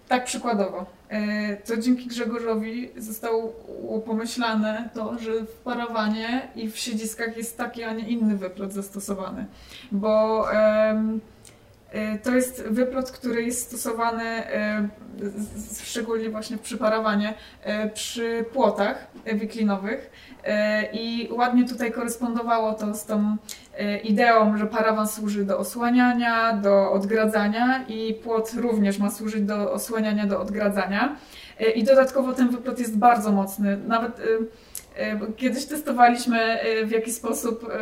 tak 0.08 0.24
przykładowo, 0.24 0.86
to 1.64 1.76
dzięki 1.76 2.06
Grzegorzowi 2.06 2.90
zostało 2.96 3.52
pomyślane 4.06 4.90
to, 4.94 5.18
że 5.18 5.32
w 5.40 5.52
parawanie 5.52 6.48
i 6.56 6.70
w 6.70 6.78
siedziskach 6.78 7.36
jest 7.36 7.56
taki, 7.56 7.82
a 7.82 7.92
nie 7.92 8.08
inny 8.08 8.36
wyplot 8.36 8.72
zastosowany, 8.72 9.46
bo 9.92 10.44
E, 10.52 11.18
to 12.22 12.34
jest 12.34 12.62
wyplot, 12.62 13.10
który 13.10 13.42
jest 13.42 13.66
stosowany 13.66 14.24
e, 14.24 14.88
szczególnie 15.82 16.30
właśnie 16.30 16.58
przy 16.58 16.78
parawanie 16.78 17.34
e, 17.62 17.90
przy 17.90 18.44
płotach 18.52 19.06
wiklinowych 19.34 20.10
i 20.92 21.28
ładnie 21.32 21.68
tutaj 21.68 21.92
korespondowało 21.92 22.72
to 22.72 22.94
z 22.94 23.04
tą 23.04 23.36
ideą, 24.04 24.58
że 24.58 24.66
parawan 24.66 25.08
służy 25.08 25.44
do 25.44 25.58
osłaniania, 25.58 26.52
do 26.52 26.92
odgradzania 26.92 27.84
i 27.88 28.14
płot 28.14 28.52
również 28.56 28.98
ma 28.98 29.10
służyć 29.10 29.42
do 29.42 29.72
osłaniania, 29.72 30.26
do 30.26 30.40
odgradzania. 30.40 31.16
I 31.74 31.84
dodatkowo 31.84 32.32
ten 32.32 32.48
wyplot 32.48 32.78
jest 32.78 32.98
bardzo 32.98 33.32
mocny. 33.32 33.76
Nawet 33.76 34.20
kiedyś 35.36 35.66
testowaliśmy 35.66 36.58
w 36.84 36.90
jaki 36.90 37.12
sposób 37.12 37.72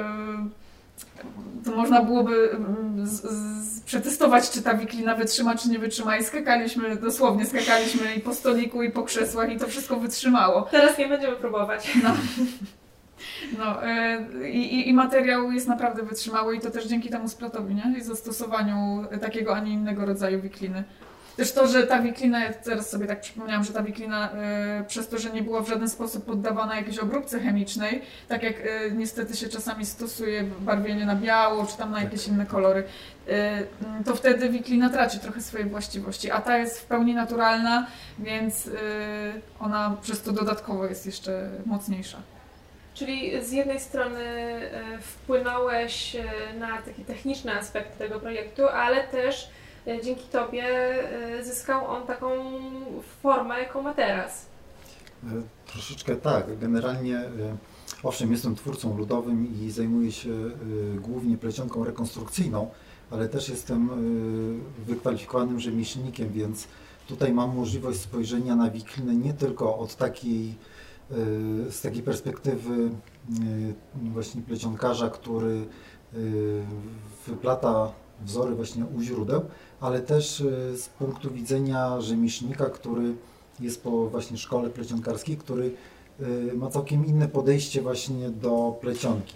to 1.65 1.77
można 1.77 2.03
byłoby 2.03 2.51
mm, 2.51 3.07
z, 3.07 3.23
z, 3.23 3.81
przetestować, 3.81 4.51
czy 4.51 4.63
ta 4.63 4.75
wiklina 4.75 5.15
wytrzyma, 5.15 5.57
czy 5.57 5.69
nie 5.69 5.79
wytrzyma. 5.79 6.17
I 6.17 6.25
skakaliśmy, 6.25 6.97
dosłownie 6.97 7.47
skakaliśmy 7.47 8.15
i 8.15 8.21
po 8.21 8.35
stoliku, 8.35 8.83
i 8.83 8.91
po 8.91 9.03
krzesłach, 9.03 9.53
i 9.53 9.59
to 9.59 9.67
wszystko 9.67 9.97
wytrzymało. 9.97 10.63
Teraz 10.63 10.99
nie 10.99 11.09
będziemy 11.09 11.37
próbować. 11.37 11.93
No. 12.03 12.11
No, 13.59 13.87
e, 13.87 14.27
i, 14.51 14.89
i, 14.89 14.95
materiał 14.95 15.53
jest 15.53 15.69
naprawdę 15.69 16.03
wytrzymały 16.03 16.57
i 16.57 16.61
to 16.61 16.71
też 16.71 16.87
dzięki 16.87 17.09
temu 17.09 17.29
splotowi, 17.29 17.75
nie? 17.75 17.99
I 17.99 18.03
zastosowaniu 18.03 19.05
takiego, 19.21 19.57
a 19.57 19.61
nie 19.61 19.73
innego 19.73 20.07
rodzaju 20.07 20.41
wikliny. 20.41 20.85
Też 21.37 21.53
to, 21.53 21.67
że 21.67 21.87
ta 21.87 22.03
wiklina, 22.03 22.45
ja 22.45 22.53
teraz 22.53 22.91
sobie 22.91 23.07
tak 23.07 23.21
przypomniałam, 23.21 23.65
że 23.65 23.73
ta 23.73 23.83
wiklina 23.83 24.31
y, 24.81 24.85
przez 24.85 25.09
to, 25.09 25.19
że 25.19 25.31
nie 25.31 25.43
była 25.43 25.63
w 25.63 25.69
żaden 25.69 25.89
sposób 25.89 26.25
poddawana 26.25 26.77
jakiejś 26.77 26.99
obróbce 26.99 27.41
chemicznej, 27.41 28.03
tak 28.29 28.43
jak 28.43 28.61
y, 28.61 28.93
niestety 28.97 29.37
się 29.37 29.49
czasami 29.49 29.87
stosuje 29.87 30.45
barwienie 30.61 31.07
na 31.07 31.17
biało, 31.17 31.67
czy 31.67 31.77
tam 31.77 31.91
na 31.91 32.01
jakieś 32.01 32.29
inne 32.29 32.47
kolory, 32.47 32.85
y, 33.29 33.33
to 34.05 34.17
wtedy 34.17 34.49
wiklina 34.49 34.91
traci 34.91 35.19
trochę 35.19 35.41
swojej 35.41 35.69
właściwości, 35.69 36.31
a 36.31 36.41
ta 36.41 36.59
jest 36.59 36.81
w 36.81 36.85
pełni 36.85 37.15
naturalna, 37.15 37.87
więc 38.19 38.71
ona 39.61 39.97
przez 40.03 40.23
to 40.23 40.33
dodatkowo 40.33 40.87
jest 40.87 41.07
jeszcze 41.07 41.51
mocniejsza. 41.67 42.19
Czyli 42.95 43.45
z 43.45 43.53
jednej 43.53 43.81
strony 43.81 44.25
wpłynąłeś 45.01 46.17
na 46.59 46.83
takie 46.83 47.05
techniczne 47.05 47.53
aspekty 47.53 47.99
tego 47.99 48.21
projektu, 48.21 48.69
ale 48.69 49.05
też 49.05 49.49
dzięki 49.87 50.29
Tobie 50.33 50.65
e, 50.65 51.45
zyskał 51.45 51.87
on 51.87 52.07
taką 52.07 52.29
formę, 53.23 53.59
jaką 53.59 53.83
ma 53.83 53.95
teraz. 53.95 54.47
E, 55.25 55.29
troszeczkę 55.67 56.17
tak. 56.17 56.59
Generalnie, 56.59 57.23
owszem, 58.03 58.33
jestem 58.33 58.55
twórcą 58.55 58.97
ludowym 58.97 59.49
i 59.61 59.71
zajmuję 59.71 60.13
się 60.13 60.31
głównie 61.01 61.39
plecionką 61.39 61.85
rekonstrukcyjną, 61.85 62.71
ale 63.11 63.29
też 63.29 63.49
jestem 63.49 63.91
wykwalifikowanym 64.87 65.61
rzemieślnikiem, 65.61 66.29
więc 66.33 66.69
tutaj 67.09 67.33
mam 67.33 67.57
możliwość 67.57 68.01
spojrzenia 68.01 68.57
na 68.57 68.71
wiklinę 68.71 69.15
nie 69.15 69.35
tylko 69.35 69.79
od 69.79 69.97
takiej, 69.97 70.55
z 71.71 71.81
takiej 71.81 72.03
perspektywy 72.03 72.91
właśnie 73.95 74.43
plecionkarza, 74.43 75.11
który 75.11 75.67
wyplata 77.27 77.93
wzory 78.23 78.55
właśnie 78.55 78.85
u 78.97 79.03
źródeł, 79.03 79.43
ale 79.81 80.01
też 80.01 80.41
y, 80.41 80.77
z 80.77 80.89
punktu 80.89 81.31
widzenia 81.31 82.01
rzemieślnika, 82.01 82.67
który 82.67 83.15
jest 83.61 83.83
po 83.83 84.09
właśnie 84.09 84.39
szkole 84.39 84.71
plecionkarskiej, 84.71 85.37
który 85.37 85.75
y, 86.21 86.53
ma 86.57 86.71
całkiem 86.71 87.07
inne 87.07 87.29
podejście 87.29 87.83
właśnie 87.83 88.31
do 88.31 88.79
plecionki. 88.81 89.35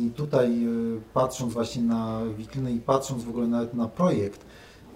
I 0.00 0.10
tutaj 0.10 0.66
y, 0.66 1.00
patrząc 1.14 1.52
właśnie 1.52 1.82
na 1.82 2.20
witrynę 2.38 2.72
i 2.72 2.80
patrząc 2.80 3.24
w 3.24 3.28
ogóle 3.28 3.46
nawet 3.46 3.74
na 3.74 3.88
projekt, 3.88 4.44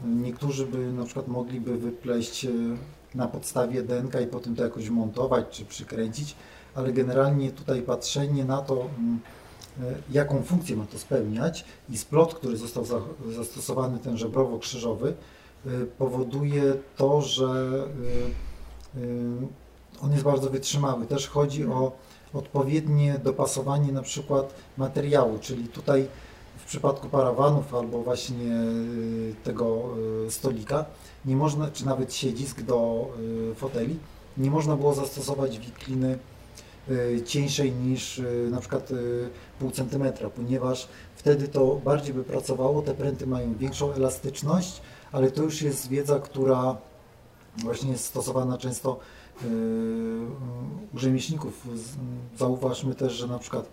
niektórzy 0.04 0.66
by 0.66 0.92
na 0.92 1.04
przykład 1.04 1.28
mogliby 1.28 1.78
wypleść 1.78 2.46
na 3.14 3.28
podstawie 3.28 3.82
DNK 3.82 4.20
i 4.20 4.26
potem 4.26 4.56
to 4.56 4.62
jakoś 4.62 4.88
montować 4.88 5.46
czy 5.50 5.64
przykręcić, 5.64 6.36
ale 6.74 6.92
generalnie 6.92 7.50
tutaj 7.50 7.82
patrzenie 7.82 8.44
na 8.44 8.58
to, 8.58 8.74
mm, 8.98 9.20
jaką 10.10 10.42
funkcję 10.42 10.76
ma 10.76 10.86
to 10.86 10.98
spełniać 10.98 11.64
i 11.90 11.98
splot, 11.98 12.34
który 12.34 12.56
został 12.56 12.84
zastosowany, 13.36 13.98
ten 13.98 14.16
żebrowo-krzyżowy, 14.16 15.12
powoduje 15.98 16.74
to, 16.96 17.22
że 17.22 17.72
on 20.02 20.12
jest 20.12 20.24
bardzo 20.24 20.50
wytrzymały. 20.50 21.06
Też 21.06 21.28
chodzi 21.28 21.66
o 21.66 21.92
odpowiednie 22.34 23.20
dopasowanie 23.24 23.92
na 23.92 24.02
przykład 24.02 24.54
materiału, 24.76 25.38
czyli 25.38 25.68
tutaj 25.68 26.08
w 26.58 26.64
przypadku 26.64 27.08
parawanów 27.08 27.74
albo 27.74 28.02
właśnie 28.02 28.60
tego 29.44 29.82
stolika 30.28 30.84
nie 31.24 31.36
można, 31.36 31.70
czy 31.70 31.86
nawet 31.86 32.14
siedzisk 32.14 32.62
do 32.62 33.08
foteli, 33.56 33.98
nie 34.36 34.50
można 34.50 34.76
było 34.76 34.94
zastosować 34.94 35.58
wikliny 35.58 36.18
cieńszej 37.26 37.72
niż 37.72 38.22
na 38.50 38.60
przykład 38.60 38.88
pół 39.58 39.70
centymetra, 39.70 40.30
ponieważ 40.30 40.88
wtedy 41.16 41.48
to 41.48 41.80
bardziej 41.84 42.14
by 42.14 42.24
pracowało, 42.24 42.82
te 42.82 42.94
pręty 42.94 43.26
mają 43.26 43.54
większą 43.54 43.92
elastyczność, 43.92 44.80
ale 45.12 45.30
to 45.30 45.42
już 45.42 45.62
jest 45.62 45.88
wiedza, 45.88 46.18
która 46.18 46.76
właśnie 47.58 47.92
jest 47.92 48.04
stosowana 48.04 48.58
często 48.58 48.98
u 50.94 50.98
rzemieślników. 50.98 51.66
Zauważmy 52.38 52.94
też, 52.94 53.12
że 53.12 53.26
na 53.26 53.38
przykład 53.38 53.68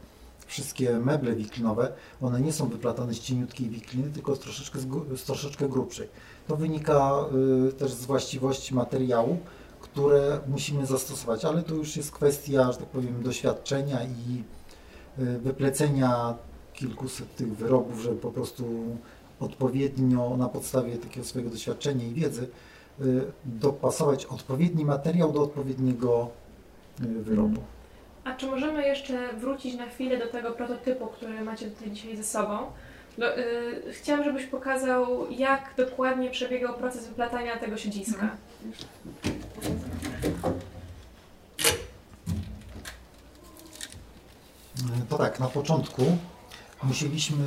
wszystkie 0.45 0.99
meble 0.99 1.35
wiklinowe, 1.35 1.93
one 2.21 2.41
nie 2.41 2.53
są 2.53 2.67
wyplatane 2.67 3.13
z 3.13 3.19
cieniutkiej 3.19 3.69
wikliny, 3.69 4.09
tylko 4.09 4.35
z 4.35 4.39
troszeczkę, 4.39 4.79
z 5.17 5.23
troszeczkę 5.23 5.69
grubszej. 5.69 6.07
To 6.47 6.55
wynika 6.55 7.25
też 7.77 7.91
z 7.93 8.05
właściwości 8.05 8.75
materiału, 8.75 9.37
które 9.93 10.39
musimy 10.47 10.85
zastosować, 10.85 11.45
ale 11.45 11.63
to 11.63 11.75
już 11.75 11.97
jest 11.97 12.11
kwestia, 12.11 12.71
że 12.71 12.77
tak 12.77 12.87
powiem, 12.87 13.23
doświadczenia 13.23 14.03
i 14.03 14.43
yy, 15.23 15.39
wyplecenia 15.39 16.35
kilkuset 16.73 17.35
tych 17.35 17.55
wyrobów, 17.55 17.99
żeby 17.99 18.15
po 18.15 18.31
prostu 18.31 18.65
odpowiednio 19.39 20.37
na 20.37 20.49
podstawie 20.49 20.97
takiego 20.97 21.25
swojego 21.25 21.51
doświadczenia 21.51 22.05
i 22.05 22.13
wiedzy 22.13 22.47
Y, 23.01 23.31
dopasować 23.45 24.25
odpowiedni 24.25 24.85
materiał 24.85 25.31
do 25.31 25.41
odpowiedniego 25.41 26.29
y, 27.01 27.07
wyrobu. 27.07 27.61
A 28.23 28.33
czy 28.33 28.45
możemy 28.45 28.87
jeszcze 28.87 29.33
wrócić 29.33 29.75
na 29.75 29.85
chwilę 29.85 30.17
do 30.17 30.27
tego 30.27 30.51
prototypu, 30.51 31.07
który 31.07 31.41
macie 31.41 31.71
tutaj 31.71 31.91
dzisiaj 31.91 32.17
ze 32.17 32.23
sobą? 32.23 32.57
No, 33.17 33.25
yy, 33.25 33.93
chciałam, 33.93 34.23
żebyś 34.23 34.45
pokazał, 34.45 35.31
jak 35.31 35.73
dokładnie 35.77 36.29
przebiegał 36.29 36.73
proces 36.73 37.07
wyplatania 37.07 37.57
tego 37.57 37.77
siedziska. 37.77 38.29
Y, 39.25 39.31
to 45.09 45.17
tak, 45.17 45.39
na 45.39 45.47
początku 45.47 46.17
musieliśmy 46.83 47.45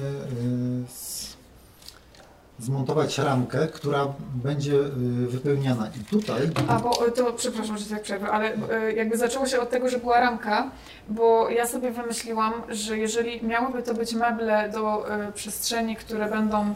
zmontować 2.58 3.18
ramkę, 3.18 3.68
która 3.68 4.06
będzie 4.34 4.72
y, 4.72 4.88
wypełniana. 5.26 5.90
I 6.00 6.04
tutaj... 6.04 6.50
A 6.68 6.78
bo 6.78 7.06
y, 7.06 7.12
to, 7.12 7.32
przepraszam, 7.32 7.78
że 7.78 7.84
tak 7.86 8.02
przerwę, 8.02 8.30
ale 8.30 8.54
y, 8.54 8.92
jakby 8.96 9.16
zaczęło 9.16 9.46
się 9.46 9.60
od 9.60 9.70
tego, 9.70 9.88
że 9.88 9.98
była 9.98 10.20
ramka, 10.20 10.70
bo 11.08 11.50
ja 11.50 11.66
sobie 11.66 11.90
wymyśliłam, 11.90 12.52
że 12.68 12.98
jeżeli 12.98 13.46
miałyby 13.46 13.82
to 13.82 13.94
być 13.94 14.14
meble 14.14 14.70
do 14.72 15.06
przestrzeni, 15.34 15.96
które 15.96 16.30
będą 16.30 16.74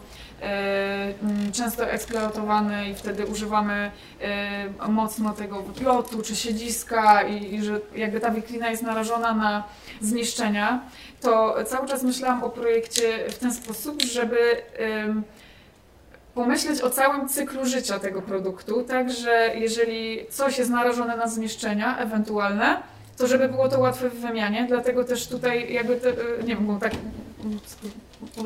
często 1.53 1.90
eksploatowane 1.90 2.90
i 2.90 2.95
wtedy 2.95 3.27
używamy 3.27 3.90
mocno 4.88 5.33
tego 5.33 5.62
wyplotu 5.62 6.23
czy 6.23 6.37
siedziska 6.37 7.23
i, 7.23 7.55
i 7.55 7.62
że 7.62 7.81
jakby 7.97 8.21
ta 8.21 8.31
wiklina 8.31 8.71
jest 8.71 8.83
narażona 8.83 9.35
na 9.35 9.64
zniszczenia, 10.01 10.81
to 11.21 11.57
cały 11.64 11.88
czas 11.88 12.03
myślałam 12.03 12.45
o 12.45 12.51
projekcie 12.51 13.31
w 13.31 13.38
ten 13.38 13.55
sposób, 13.55 14.03
żeby 14.03 14.37
pomyśleć 16.35 16.81
o 16.81 16.90
całym 16.90 17.29
cyklu 17.29 17.66
życia 17.66 17.99
tego 17.99 18.23
produktu, 18.23 18.83
tak 18.83 19.11
że 19.12 19.51
jeżeli 19.55 20.27
coś 20.31 20.59
jest 20.59 20.71
narażone 20.71 21.16
na 21.16 21.29
zniszczenia 21.29 21.99
ewentualne, 21.99 22.83
to 23.19 23.27
żeby 23.27 23.49
było 23.49 23.69
to 23.69 23.81
łatwe 23.81 24.11
w 24.11 24.21
wymianie, 24.21 24.64
dlatego 24.69 25.05
też 25.05 25.27
tutaj 25.27 25.73
jakby, 25.73 25.97
te, 25.97 26.12
nie 26.47 26.57
wiem, 26.57 26.79
tak 26.81 26.93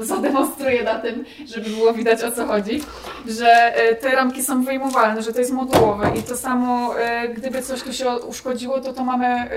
zademonstruję 0.02 0.82
na 0.82 0.98
tym, 0.98 1.24
żeby 1.46 1.70
było 1.70 1.92
widać 1.92 2.22
o 2.22 2.32
co 2.32 2.46
chodzi, 2.46 2.80
że 3.26 3.76
e, 3.76 3.94
te 3.94 4.10
ramki 4.10 4.42
są 4.42 4.64
wyjmowalne, 4.64 5.22
że 5.22 5.32
to 5.32 5.38
jest 5.38 5.52
modułowe 5.52 6.12
i 6.18 6.22
to 6.22 6.36
samo, 6.36 6.98
e, 6.98 7.28
gdyby 7.28 7.62
coś 7.62 7.82
tu 7.82 7.92
się 7.92 8.10
uszkodziło, 8.10 8.80
to 8.80 8.92
to 8.92 9.04
mamy 9.04 9.26
e, 9.26 9.50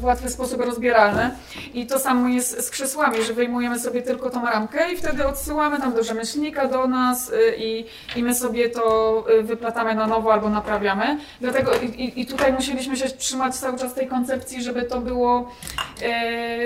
w 0.00 0.04
łatwy 0.04 0.30
sposób 0.30 0.60
rozbieralne 0.60 1.30
i 1.74 1.86
to 1.86 1.98
samo 1.98 2.28
jest 2.28 2.66
z 2.66 2.70
krzesłami, 2.70 3.22
że 3.22 3.32
wyjmujemy 3.32 3.78
sobie 3.78 4.02
tylko 4.02 4.30
tą 4.30 4.44
ramkę 4.44 4.92
i 4.92 4.96
wtedy 4.96 5.26
odsyłamy 5.26 5.78
tam 5.78 5.92
do 5.94 6.02
rzemieślnika, 6.04 6.68
do 6.68 6.88
nas 6.88 7.32
i, 7.58 7.84
i 8.16 8.22
my 8.22 8.34
sobie 8.34 8.70
to 8.70 9.24
wyplatamy 9.42 9.94
na 9.94 10.06
nowo 10.06 10.32
albo 10.32 10.50
naprawiamy. 10.50 11.18
Dlatego 11.40 11.72
i, 11.74 12.20
i 12.20 12.26
tutaj 12.26 12.52
musieliśmy 12.52 12.96
się 12.96 13.08
trzymać 13.08 13.54
cały 13.54 13.78
czas 13.78 13.94
tej 13.94 14.06
koncepcji, 14.06 14.62
żeby 14.62 14.82
to 14.82 15.00
było 15.00 15.52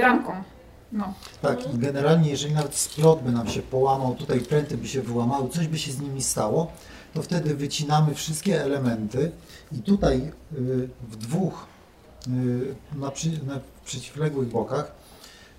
ramką. 0.01 0.52
No. 0.93 1.15
Tak, 1.43 1.75
i 1.75 1.79
generalnie 1.79 2.31
jeżeli 2.31 2.55
nawet 2.55 2.75
splot 2.75 3.23
by 3.23 3.33
nam 3.33 3.49
się 3.49 3.63
połamał, 3.63 4.15
tutaj 4.15 4.41
pręty 4.41 4.77
by 4.77 4.89
się 4.89 5.03
wyłamały, 5.03 5.49
coś 5.49 5.67
by 5.67 5.79
się 5.79 5.93
z 5.93 6.01
nimi 6.01 6.23
stało, 6.23 6.73
to 7.15 7.23
wtedy 7.23 7.55
wycinamy 7.55 8.15
wszystkie 8.15 8.63
elementy 8.65 9.33
i 9.73 9.79
tutaj 9.79 10.33
y, 10.53 10.89
w 11.11 11.17
dwóch 11.17 11.67
y, 12.29 12.75
na, 12.97 13.11
przy, 13.11 13.45
na 13.45 13.61
przeciwległych 13.85 14.49
bokach 14.49 14.93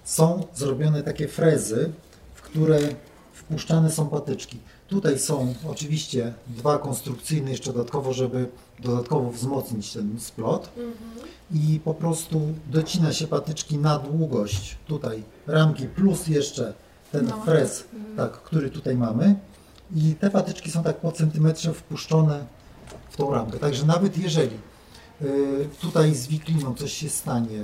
są 0.04 0.44
zrobione 0.56 1.04
takie 1.04 1.28
frezy, 1.28 1.92
w 2.34 2.42
które 2.42 2.80
wpuszczane 3.34 3.92
są 3.92 4.10
patyczki. 4.10 4.60
Tutaj 4.88 5.20
są 5.20 5.54
oczywiście 5.70 6.34
dwa 6.48 6.78
konstrukcyjne 6.78 7.52
jeszcze 7.52 7.74
dodatkowo, 7.74 8.14
żeby 8.14 8.48
dodatkowo 8.80 9.32
wzmocnić 9.32 9.94
ten 9.94 10.20
splot 10.20 10.70
mhm. 10.78 10.94
i 11.54 11.80
po 11.80 11.94
prostu 11.94 12.42
docina 12.72 13.14
się 13.14 13.28
patyczki 13.28 13.78
na 13.78 14.00
długość 14.00 14.78
tutaj 14.88 15.24
ramki 15.48 15.86
plus 15.86 16.28
jeszcze 16.28 16.74
ten 17.12 17.26
no. 17.26 17.42
frez, 17.46 17.84
mhm. 17.94 18.18
tak, 18.18 18.32
który 18.32 18.70
tutaj 18.70 18.96
mamy 18.96 19.36
i 19.96 20.16
te 20.20 20.30
patyczki 20.30 20.72
są 20.72 20.84
tak 20.84 20.98
po 20.98 21.12
centymetrze 21.12 21.74
wpuszczone 21.74 22.46
w 23.10 23.18
tą 23.18 23.34
ramkę. 23.34 23.60
Także 23.60 23.86
nawet 23.86 24.18
jeżeli 24.18 24.58
y, 25.22 25.70
tutaj 25.82 26.16
z 26.16 26.28
wikliną 26.28 26.76
coś 26.76 26.94
się 26.94 27.10
stanie, 27.10 27.60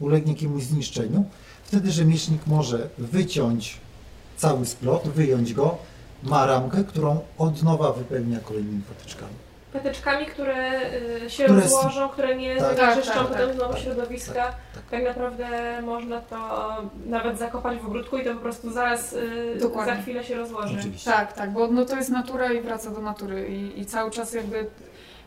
ulegnie 0.00 0.32
jakiemuś 0.32 0.62
zniszczeniu, 0.62 1.24
wtedy 1.64 1.92
rzemieślnik 1.92 2.46
może 2.46 2.88
wyciąć 2.98 3.80
cały 4.36 4.66
splot, 4.66 5.08
wyjąć 5.08 5.54
go, 5.54 5.78
ma 6.22 6.46
ramkę, 6.46 6.84
którą 6.84 7.20
od 7.38 7.62
nowa 7.62 7.92
wypełnia 7.92 8.40
kolejnymi 8.40 8.82
patyczkami. 8.82 9.47
Patyczkami, 9.72 10.26
które 10.26 10.80
y, 11.24 11.30
się 11.30 11.44
które 11.44 11.60
rozłożą, 11.60 12.08
które 12.08 12.36
nie 12.36 12.56
tak, 12.56 12.76
zanieczyszczą 12.76 13.18
tak, 13.18 13.28
potem 13.28 13.48
tak, 13.48 13.56
znowu 13.56 13.72
tak, 13.72 13.82
środowiska. 13.82 14.34
Tak, 14.34 14.54
tak, 14.74 14.84
tak, 14.90 15.04
naprawdę 15.04 15.46
można 15.82 16.20
to 16.20 16.36
nawet 17.06 17.38
zakopać 17.38 17.78
w 17.78 17.86
ogródku 17.86 18.18
i 18.18 18.24
to 18.24 18.34
po 18.34 18.40
prostu 18.40 18.72
zaraz 18.72 19.12
y, 19.12 19.60
za 19.86 19.94
chwilę 19.94 20.24
się 20.24 20.36
rozłoży. 20.36 20.76
Oczywiście. 20.78 21.10
Tak, 21.10 21.32
tak, 21.32 21.50
bo 21.50 21.66
no 21.66 21.84
to 21.84 21.96
jest 21.96 22.10
natura 22.10 22.52
i 22.52 22.60
wraca 22.60 22.90
do 22.90 23.00
natury 23.00 23.48
i, 23.48 23.80
i 23.80 23.86
cały 23.86 24.10
czas 24.10 24.34
jakby 24.34 24.66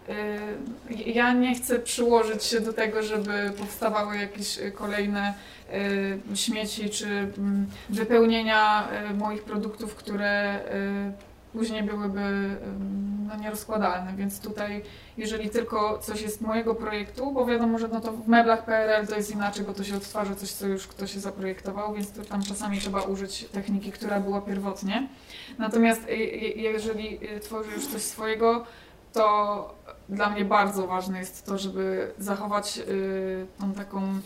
Y, 0.10 1.10
ja 1.10 1.34
nie 1.34 1.56
chcę 1.56 1.80
przyłożyć 1.80 2.44
się 2.44 2.62
do 2.62 2.74
tego, 2.74 3.04
żeby 3.04 3.52
powstawały 3.58 4.18
jakieś 4.18 4.60
kolejne 4.76 5.34
śmieci 6.36 6.90
czy 6.90 7.08
mm, 7.08 7.68
wypełnienia 7.90 8.88
moich 9.18 9.44
produktów, 9.44 9.96
które 9.96 10.60
później 11.54 11.84
byłyby 11.84 12.22
no, 13.28 13.36
nierozkładalne, 13.36 14.14
więc 14.16 14.40
tutaj 14.40 14.84
jeżeli 15.18 15.50
tylko 15.50 15.98
coś 15.98 16.22
jest 16.22 16.42
mojego 16.42 16.76
projektu, 16.76 17.32
bo 17.32 17.46
wiadomo, 17.46 17.80
że 17.80 17.88
no 17.88 18.02
to 18.02 18.12
w 18.12 18.28
meblach 18.28 18.66
PRL 18.66 19.08
to 19.08 19.16
jest 19.16 19.32
inaczej, 19.32 19.66
bo 19.66 19.74
to 19.74 19.84
się 19.84 19.96
odtwarza 19.96 20.36
coś, 20.36 20.52
co 20.52 20.68
już 20.68 20.88
ktoś 20.88 21.14
zaprojektował, 21.14 21.94
więc 21.94 22.12
to 22.12 22.26
tam 22.26 22.44
czasami 22.44 22.80
trzeba 22.80 23.02
użyć 23.02 23.46
techniki, 23.46 23.92
która 23.92 24.20
była 24.20 24.42
pierwotnie. 24.42 25.08
Natomiast 25.60 26.02
jeżeli 26.56 27.20
tworzy 27.42 27.72
już 27.72 27.88
coś 27.88 28.02
swojego, 28.02 28.66
to 29.14 29.76
dla 30.10 30.30
mnie 30.30 30.46
bardzo 30.46 30.88
ważne 30.88 31.20
jest 31.20 31.46
to, 31.46 31.58
żeby 31.58 32.12
zachować 32.18 32.80
tą 33.60 33.74
taką 33.74 34.20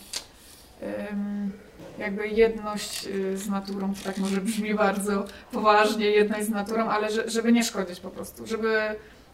jakby 2.00 2.28
jedność 2.28 3.08
y, 3.08 3.38
z 3.38 3.50
naturą, 3.50 3.94
to 3.94 4.04
tak 4.04 4.18
może 4.18 4.42
brzmi 4.42 4.76
bardzo 4.76 5.26
poważnie, 5.52 6.06
jedność 6.06 6.46
z 6.46 6.50
naturą, 6.50 6.90
ale 6.90 7.30
żeby 7.30 7.52
nie 7.52 7.64
szkodzić 7.64 8.00
po 8.00 8.10
prostu, 8.10 8.48
żeby 8.48 8.82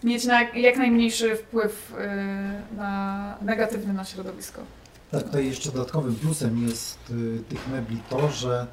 mieć 0.03 0.25
jak 0.55 0.77
najmniejszy 0.77 1.35
wpływ 1.35 1.93
na 2.77 3.37
negatywny 3.41 3.93
na 3.93 4.05
środowisko. 4.05 4.61
Tak, 5.11 5.23
tutaj 5.23 5.45
jeszcze 5.45 5.71
dodatkowym 5.71 6.15
plusem 6.15 6.67
jest 6.67 6.97
tych 7.49 7.67
mebli 7.67 8.01
to, 8.09 8.29
że 8.29 8.67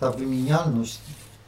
ta 0.00 0.10
wymienialność 0.10 0.98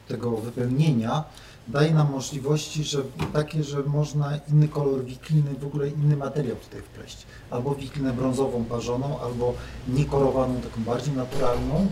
tego 0.07 0.37
wypełnienia 0.37 1.23
daje 1.67 1.93
nam 1.93 2.11
możliwości, 2.11 2.83
że 2.83 3.01
takie, 3.33 3.63
że 3.63 3.83
można 3.83 4.39
inny 4.51 4.67
kolor 4.67 5.03
wikliny, 5.03 5.53
w 5.59 5.65
ogóle 5.65 5.89
inny 5.89 6.17
materiał 6.17 6.55
tutaj 6.55 6.81
wpleść. 6.81 7.25
Albo 7.51 7.75
wiklinę 7.75 8.13
brązową 8.13 8.65
parzoną, 8.65 9.19
albo 9.21 9.53
niekorowaną, 9.87 10.61
taką 10.61 10.83
bardziej 10.83 11.13
naturalną, 11.13 11.87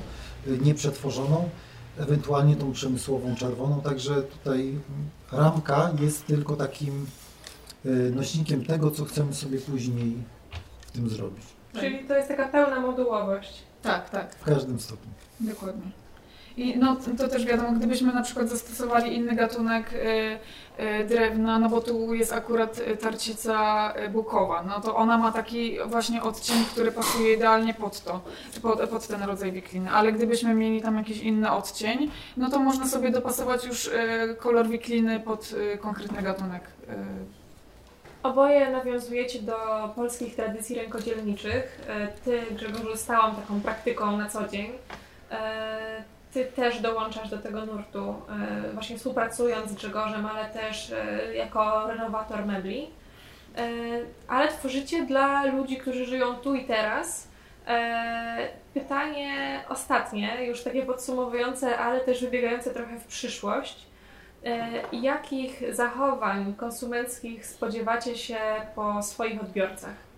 y, 0.47 0.57
nieprzetworzoną, 0.57 1.49
ewentualnie 1.97 2.55
tą 2.55 2.71
przemysłową 2.71 3.35
czerwoną, 3.35 3.81
także 3.81 4.21
tutaj 4.21 4.79
ramka 5.31 5.91
jest 5.99 6.25
tylko 6.25 6.55
takim 6.55 7.05
y, 7.85 8.11
nośnikiem 8.15 8.65
tego, 8.65 8.91
co 8.91 9.05
chcemy 9.05 9.33
sobie 9.33 9.59
później 9.59 10.17
w 10.81 10.91
tym 10.91 11.09
zrobić. 11.09 11.43
Czyli 11.73 12.07
to 12.07 12.15
jest 12.15 12.27
taka 12.27 12.47
pełna 12.47 12.79
modułowość. 12.79 13.63
Tak, 13.81 14.09
tak. 14.09 14.35
W 14.35 14.43
każdym 14.43 14.79
stopniu. 14.79 15.11
Dokładnie. 15.39 15.91
I 16.57 16.77
no, 16.77 16.97
to 17.17 17.27
też 17.27 17.45
wiadomo, 17.45 17.71
gdybyśmy 17.71 18.13
na 18.13 18.21
przykład 18.21 18.49
zastosowali 18.49 19.15
inny 19.15 19.35
gatunek 19.35 19.93
y, 19.93 19.97
y, 20.83 21.05
drewna, 21.05 21.59
no 21.59 21.69
bo 21.69 21.81
tu 21.81 22.13
jest 22.13 22.33
akurat 22.33 22.79
y, 22.79 22.97
tarcica 22.97 23.93
bukowa, 24.13 24.63
no 24.63 24.81
to 24.81 24.95
ona 24.95 25.17
ma 25.17 25.31
taki 25.31 25.77
właśnie 25.85 26.23
odcień, 26.23 26.65
który 26.71 26.91
pasuje 26.91 27.33
idealnie 27.33 27.73
pod 27.73 28.03
to, 28.03 28.21
pod, 28.61 28.89
pod 28.89 29.07
ten 29.07 29.23
rodzaj 29.23 29.51
wikliny. 29.51 29.91
Ale 29.91 30.11
gdybyśmy 30.11 30.53
mieli 30.53 30.81
tam 30.81 30.97
jakiś 30.97 31.17
inny 31.17 31.51
odcień, 31.51 32.11
no 32.37 32.49
to 32.49 32.59
można 32.59 32.87
sobie 32.87 33.11
dopasować 33.11 33.65
już 33.65 33.89
kolor 34.39 34.67
wikliny 34.67 35.19
pod 35.19 35.49
konkretny 35.79 36.21
gatunek. 36.21 36.63
Oboje 38.23 38.71
nawiązujecie 38.71 39.41
do 39.41 39.55
polskich 39.95 40.35
tradycji 40.35 40.75
rękodzielniczych. 40.75 41.81
Ty, 42.25 42.41
Grzegorzu, 42.51 42.97
stałam 42.97 43.35
taką 43.35 43.61
praktyką 43.61 44.17
na 44.17 44.29
co 44.29 44.47
dzień. 44.47 44.71
Ty 46.33 46.45
też 46.45 46.79
dołączasz 46.79 47.29
do 47.29 47.37
tego 47.37 47.65
nurtu, 47.65 48.15
e, 48.29 48.71
właśnie 48.73 48.97
współpracując 48.97 49.71
z 49.71 49.73
Grzegorzem, 49.73 50.25
ale 50.25 50.49
też 50.49 50.91
e, 50.91 51.35
jako 51.35 51.87
renowator 51.87 52.45
mebli. 52.45 52.89
E, 53.57 53.69
ale 54.27 54.47
tworzycie 54.47 55.05
dla 55.05 55.45
ludzi, 55.45 55.77
którzy 55.77 56.05
żyją 56.05 56.35
tu 56.35 56.55
i 56.55 56.65
teraz. 56.65 57.31
Pytanie 58.73 59.59
ostatnie, 59.69 60.45
już 60.45 60.63
takie 60.63 60.85
podsumowujące, 60.85 61.77
ale 61.77 61.99
też 61.99 62.21
wybiegające 62.21 62.71
trochę 62.71 62.99
w 62.99 63.05
przyszłość. 63.05 63.87
Jakich 64.91 65.75
zachowań 65.75 66.53
konsumenckich 66.57 67.45
spodziewacie 67.45 68.17
się 68.17 68.37
po 68.75 69.03
swoich 69.03 69.41
odbiorcach? 69.41 70.10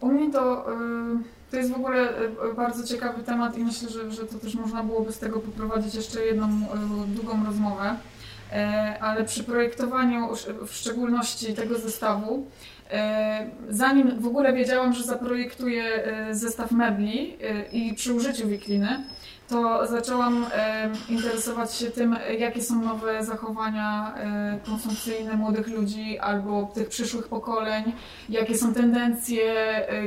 U 0.00 0.06
mnie 0.06 0.32
to. 0.32 0.66
Yy 0.70 1.36
to 1.50 1.56
jest 1.56 1.72
w 1.72 1.76
ogóle 1.76 2.08
e, 2.08 2.54
bardzo 2.56 2.86
ciekawy 2.86 3.22
temat 3.22 3.58
i 3.58 3.64
myślę, 3.64 3.88
że, 3.88 4.10
że 4.10 4.26
to 4.26 4.38
też 4.38 4.54
można 4.54 4.82
byłoby 4.82 5.12
z 5.12 5.18
tego 5.18 5.40
poprowadzić 5.40 5.94
jeszcze 5.94 6.26
jedną 6.26 6.46
e, 6.46 7.06
długą 7.06 7.46
rozmowę. 7.46 7.96
E, 8.52 8.96
ale 9.00 9.24
przy 9.24 9.44
projektowaniu, 9.44 10.28
w 10.66 10.74
szczególności 10.74 11.54
tego 11.54 11.78
zestawu, 11.78 12.46
zanim 13.68 14.20
w 14.20 14.26
ogóle 14.26 14.52
wiedziałam, 14.52 14.92
że 14.92 15.04
zaprojektuję 15.04 15.84
zestaw 16.30 16.70
mebli 16.72 17.36
i 17.72 17.94
przy 17.94 18.12
użyciu 18.12 18.48
wikliny, 18.48 19.04
to 19.48 19.86
zaczęłam 19.86 20.46
interesować 21.08 21.74
się 21.74 21.86
tym, 21.86 22.16
jakie 22.38 22.62
są 22.62 22.82
nowe 22.82 23.24
zachowania 23.24 24.14
e, 24.16 24.58
konsumpcyjne 24.66 25.36
młodych 25.36 25.68
ludzi 25.68 26.18
albo 26.18 26.70
tych 26.74 26.88
przyszłych 26.88 27.28
pokoleń, 27.28 27.92
jakie 28.28 28.58
są 28.58 28.74
tendencje, 28.74 29.54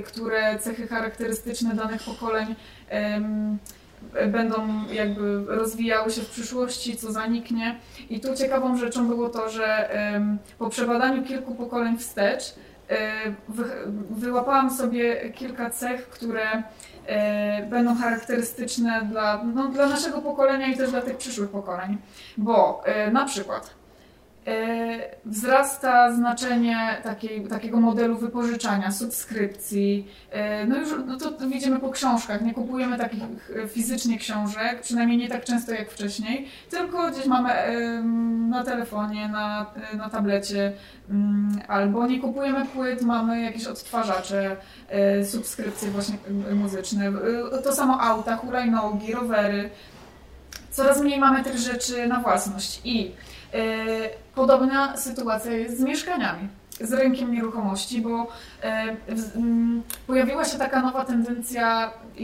które 0.06 0.60
cechy 0.60 0.88
charakterystyczne 0.88 1.76
danych 1.76 2.04
pokoleń 2.04 2.56
będą 4.28 4.86
jakby 4.92 5.46
rozwijały 5.48 6.12
się 6.12 6.22
w 6.22 6.30
przyszłości, 6.30 6.98
co 6.98 7.12
zaniknie. 7.12 7.80
I 8.10 8.20
tu 8.20 8.36
ciekawą 8.36 8.78
rzeczą 8.78 9.08
było 9.08 9.30
to, 9.30 9.50
że 9.50 9.90
po 10.60 10.70
przebadaniu 10.70 11.24
kilku 11.24 11.56
pokoleń 11.56 11.98
wstecz 11.98 12.56
wyłapałam 14.10 14.78
sobie 14.78 15.30
kilka 15.30 15.70
cech, 15.70 16.10
które 16.10 16.64
E, 17.10 17.66
będą 17.66 17.96
charakterystyczne 17.96 19.02
dla, 19.12 19.44
no, 19.44 19.68
dla 19.68 19.88
naszego 19.88 20.22
pokolenia 20.22 20.68
i 20.68 20.78
też 20.78 20.92
dla 20.92 21.02
tych 21.02 21.18
przyszłych 21.18 21.50
pokoleń. 21.50 21.98
Bo 22.38 22.82
e, 22.86 23.12
na 23.12 23.26
przykład 23.26 23.79
wzrasta 25.26 26.14
znaczenie 26.14 26.98
takiej, 27.04 27.48
takiego 27.48 27.80
modelu 27.80 28.18
wypożyczania, 28.18 28.92
subskrypcji. 28.92 30.08
E, 30.32 30.66
no 30.66 30.78
już 30.78 30.90
no 31.06 31.18
to 31.18 31.48
widzimy 31.48 31.80
po 31.80 31.90
książkach, 31.90 32.42
nie 32.42 32.54
kupujemy 32.54 32.98
takich 32.98 33.24
e, 33.64 33.68
fizycznie 33.68 34.18
książek, 34.18 34.82
przynajmniej 34.82 35.18
nie 35.18 35.30
tak 35.30 35.46
często 35.46 35.72
jak 35.72 35.92
wcześniej, 35.92 36.48
tylko 36.70 37.12
gdzieś 37.12 37.26
mamy 37.26 37.50
na 38.50 38.64
telefonie, 38.64 39.28
na, 39.28 39.66
na 39.98 40.10
tablecie, 40.10 40.74
mm, 41.10 41.62
albo 41.68 42.08
nie 42.08 42.20
kupujemy 42.20 42.66
płyt, 42.66 43.02
mamy 43.02 43.42
jakieś 43.42 43.66
odtwarzacze, 43.66 44.58
subskrypcje 45.24 45.92
właśnie 45.92 46.18
muzyczne. 46.56 47.12
To 47.64 47.76
samo 47.76 48.02
auta, 48.02 48.38
hulajnogi, 48.38 49.14
rowery. 49.14 49.70
Coraz 50.72 51.02
mniej 51.02 51.20
mamy 51.20 51.44
tych 51.44 51.58
rzeczy 51.58 52.08
na 52.08 52.20
własność 52.20 52.82
i 52.84 53.12
E, 53.12 53.29
podobna 54.36 54.98
sytuacja 54.98 55.52
jest 55.52 55.80
z 55.80 55.84
mieszkaniami, 55.84 56.48
z 56.82 56.94
rynkiem 56.94 57.34
nieruchomości, 57.34 58.02
bo 58.02 58.28
e, 58.64 58.96
pojawiła 60.08 60.46
się 60.46 60.58
taka 60.58 60.82
nowa 60.82 61.06
tendencja 61.06 61.86
e, 61.86 62.22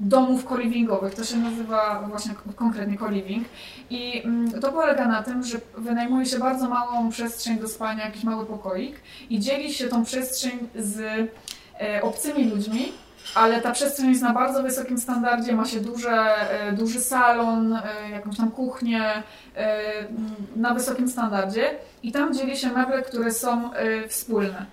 domów 0.00 0.44
co-livingowych. 0.48 1.14
To 1.14 1.24
się 1.24 1.36
nazywa 1.36 2.02
właśnie 2.08 2.34
konkretnie 2.56 2.98
co-living. 2.98 3.48
I 3.90 4.22
to 4.60 4.72
polega 4.72 5.08
na 5.08 5.22
tym, 5.22 5.42
że 5.42 5.58
wynajmuje 5.78 6.26
się 6.26 6.38
bardzo 6.38 6.68
małą 6.68 7.10
przestrzeń 7.10 7.58
do 7.58 7.68
spania, 7.68 8.04
jakiś 8.04 8.24
mały 8.24 8.46
pokoik 8.46 9.00
i 9.30 9.40
dzieli 9.40 9.74
się 9.74 9.88
tą 9.88 10.04
przestrzeń 10.04 10.58
z 10.74 11.30
obcymi 12.02 12.44
ludźmi, 12.44 12.92
ale 13.34 13.60
ta 13.60 13.72
przestrzeń 13.72 14.08
jest 14.08 14.22
na 14.22 14.32
bardzo 14.32 14.62
wysokim 14.62 14.98
standardzie, 14.98 15.52
ma 15.52 15.64
się 15.64 15.80
duże, 15.80 16.50
e, 16.50 16.72
duży 16.72 17.00
salon, 17.00 17.72
e, 17.72 17.82
jakąś 18.10 18.36
tam 18.36 18.50
kuchnię 18.50 19.22
e, 19.56 19.82
na 20.56 20.74
wysokim 20.74 21.08
standardzie 21.08 21.70
i 22.02 22.12
tam 22.12 22.34
dzieli 22.34 22.56
się 22.56 22.68
meble, 22.68 23.02
które 23.02 23.32
są 23.32 23.70
wspólne. 24.08 24.66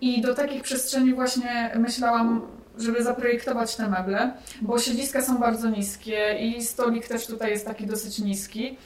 I 0.00 0.20
do 0.20 0.34
takich 0.34 0.62
przestrzeni 0.62 1.14
właśnie 1.14 1.70
myślałam, 1.76 2.42
żeby 2.78 3.02
zaprojektować 3.02 3.76
te 3.76 3.88
meble, 3.88 4.32
bo 4.62 4.78
siedziska 4.78 5.22
są 5.22 5.38
bardzo 5.38 5.70
niskie 5.70 6.38
i 6.40 6.64
stolik 6.64 7.08
też 7.08 7.26
tutaj 7.26 7.50
jest 7.50 7.66
taki 7.66 7.86
dosyć 7.86 8.18
niski 8.18 8.76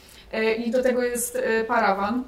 i 0.67 0.71
do 0.71 0.83
tego 0.83 1.03
jest 1.03 1.38
parawan. 1.69 2.25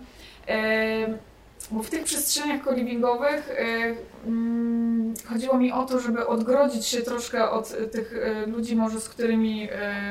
Bo 1.71 1.83
w 1.83 1.91
tych 1.91 2.05
przestrzeniach 2.05 2.63
koliwingowych 2.63 3.51
y, 3.51 3.97
mm, 4.27 5.15
chodziło 5.29 5.59
mi 5.59 5.73
o 5.73 5.85
to, 5.85 6.01
żeby 6.01 6.27
odgrodzić 6.27 6.87
się 6.87 7.03
troszkę 7.03 7.51
od 7.51 7.91
tych 7.93 8.13
y, 8.13 8.47
ludzi 8.47 8.77
może, 8.77 9.01
z 9.01 9.09
którymi 9.09 9.65
y, 9.65 9.69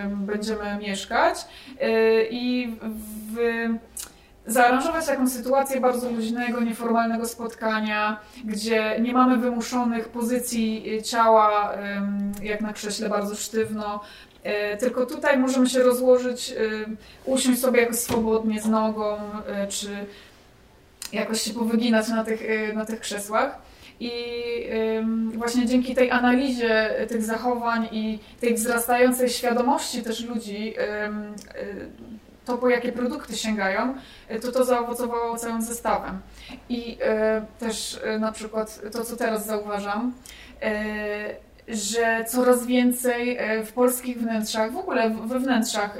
będziemy 0.09 0.77
mieszkać 0.81 1.37
i 2.29 2.75
w, 3.33 3.37
zaaranżować 4.47 5.05
taką 5.05 5.29
sytuację 5.29 5.81
bardzo 5.81 6.11
luźnego, 6.11 6.61
nieformalnego 6.61 7.27
spotkania, 7.27 8.19
gdzie 8.45 8.99
nie 9.01 9.13
mamy 9.13 9.37
wymuszonych 9.37 10.09
pozycji 10.09 11.01
ciała, 11.03 11.73
jak 12.41 12.61
na 12.61 12.73
krześle 12.73 13.09
bardzo 13.09 13.35
sztywno, 13.35 14.01
tylko 14.79 15.05
tutaj 15.05 15.37
możemy 15.37 15.69
się 15.69 15.83
rozłożyć, 15.83 16.53
usiąść 17.25 17.61
sobie 17.61 17.81
jakoś 17.81 17.95
swobodnie 17.95 18.61
z 18.61 18.65
nogą, 18.65 19.17
czy 19.69 19.87
jakoś 21.13 21.41
się 21.41 21.53
powyginać 21.53 22.07
na 22.09 22.23
tych, 22.23 22.41
y, 22.41 22.73
na 22.73 22.85
tych 22.85 22.99
krzesłach. 22.99 23.61
I 23.99 24.11
właśnie 25.33 25.65
dzięki 25.65 25.95
tej 25.95 26.11
analizie 26.11 26.89
tych 27.09 27.23
zachowań 27.23 27.87
i 27.91 28.19
tej 28.39 28.53
wzrastającej 28.53 29.29
świadomości 29.29 30.03
też 30.03 30.25
ludzi, 30.25 30.73
y, 30.77 30.81
to 32.45 32.57
po 32.57 32.69
jakie 32.69 32.91
produkty 32.91 33.37
sięgają, 33.37 33.95
y, 34.31 34.39
to 34.39 34.51
to 34.51 34.65
zaowocowało 34.65 35.37
całym 35.37 35.61
zestawem. 35.61 36.19
I 36.69 36.97
też 37.59 37.99
na 38.19 38.31
przykład 38.31 38.81
to, 38.91 39.03
co 39.03 39.15
teraz 39.15 39.45
zauważam, 39.45 40.13
że 41.67 42.25
coraz 42.27 42.65
więcej 42.65 43.37
w 43.65 43.71
polskich 43.71 44.19
wnętrzach, 44.19 44.71
w 44.71 44.77
ogóle 44.77 45.09
we 45.09 45.39
wnętrzach 45.39 45.97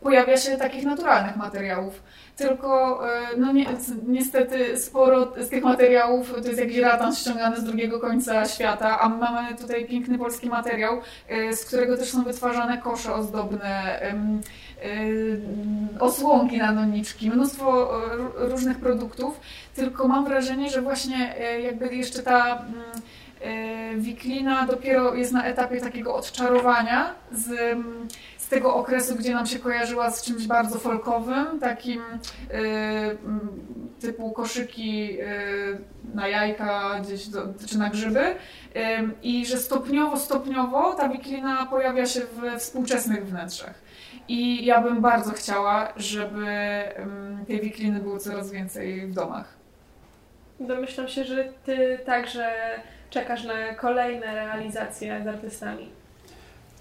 pojawia 0.00 0.36
się 0.36 0.56
takich 0.56 0.84
naturalnych 0.84 1.36
materiałów. 1.36 2.02
Tylko 2.36 3.00
e, 3.10 3.36
no 3.36 3.52
ni 3.52 3.66
niestety 4.06 4.78
sporo 4.78 5.32
z 5.40 5.48
tych 5.48 5.64
materiałów 5.64 6.32
to 6.42 6.48
jest 6.48 6.60
jakiś 6.60 6.78
ratans 6.78 7.20
ściągany 7.20 7.56
z 7.56 7.64
drugiego 7.64 8.00
końca 8.00 8.44
świata, 8.44 9.00
a 9.00 9.08
mamy 9.08 9.54
tutaj 9.54 9.86
piękny 9.86 10.18
polski 10.18 10.48
materiał, 10.48 11.00
e, 11.28 11.56
z 11.56 11.64
którego 11.64 11.96
też 11.96 12.10
są 12.10 12.24
wytwarzane 12.24 12.78
kosze 12.78 13.14
ozdobne, 13.14 14.02
e, 14.02 14.14
osłonki 16.00 16.58
na 16.58 16.72
doniczki, 16.72 17.30
mnóstwo 17.30 18.00
różnych 18.34 18.78
produktów, 18.78 19.40
tylko 19.74 20.08
mam 20.08 20.24
wrażenie, 20.24 20.70
że 20.70 20.82
właśnie 20.82 21.34
jakby 21.64 21.96
jeszcze 21.96 22.22
ta 22.22 22.64
mm, 23.42 24.00
wiklina 24.00 24.66
dopiero 24.66 25.14
jest 25.14 25.32
na 25.32 25.44
etapie 25.44 25.80
takiego 25.80 26.14
odczarowania 26.14 27.14
z 27.32 27.76
z 28.46 28.48
tego 28.48 28.74
okresu, 28.74 29.16
gdzie 29.16 29.34
nam 29.34 29.46
się 29.46 29.58
kojarzyła 29.58 30.10
z 30.10 30.22
czymś 30.22 30.46
bardzo 30.46 30.78
folkowym, 30.78 31.60
takim 31.60 32.02
y, 32.02 33.18
typu 34.00 34.30
koszyki 34.30 35.20
y, 35.20 35.78
na 36.14 36.28
jajka 36.28 37.00
gdzieś 37.00 37.28
do, 37.28 37.42
czy 37.66 37.78
na 37.78 37.90
grzyby 37.90 38.20
y, 38.26 38.34
i 39.22 39.46
że 39.46 39.56
stopniowo, 39.58 40.16
stopniowo 40.16 40.92
ta 40.92 41.08
wiklina 41.08 41.66
pojawia 41.66 42.06
się 42.06 42.20
we 42.20 42.58
współczesnych 42.58 43.26
wnętrzach. 43.26 43.74
I 44.28 44.64
ja 44.64 44.80
bym 44.80 45.00
bardzo 45.00 45.32
chciała, 45.32 45.92
żeby 45.96 46.46
tej 47.46 47.60
wikliny 47.60 48.00
było 48.00 48.18
coraz 48.18 48.50
więcej 48.50 49.06
w 49.06 49.14
domach. 49.14 49.54
Domyślam 50.60 51.08
się, 51.08 51.24
że 51.24 51.44
ty 51.64 51.98
także 52.06 52.52
czekasz 53.10 53.44
na 53.44 53.74
kolejne 53.74 54.34
realizacje 54.34 55.22
z 55.24 55.26
artystami. 55.26 55.90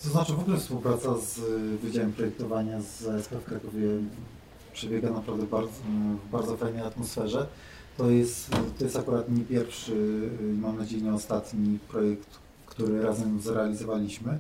To 0.04 0.10
znaczy 0.10 0.34
w 0.34 0.40
ogóle 0.40 0.58
współpraca 0.58 1.18
z 1.18 1.38
y, 1.38 1.78
Wydziałem 1.78 2.14
Projektowania 2.14 2.82
z 2.82 3.08
ASP 3.08 3.32
w 3.32 3.46
Krakowie 3.46 3.88
przebiega 4.74 5.10
naprawdę 5.10 5.46
bardzo, 5.46 5.72
w 6.28 6.32
bardzo 6.32 6.58
fajnej 6.58 6.82
atmosferze. 6.82 7.48
To 7.98 8.10
jest, 8.10 8.50
to 8.78 8.84
jest 8.84 8.96
akurat 8.98 9.32
nie 9.32 9.44
pierwszy 9.44 10.30
i 10.42 10.58
mam 10.58 10.78
nadzieję 10.78 11.02
nie 11.02 11.14
ostatni 11.14 11.80
projekt, 11.80 12.30
który 12.66 13.02
razem 13.02 13.42
zrealizowaliśmy. 13.42 14.40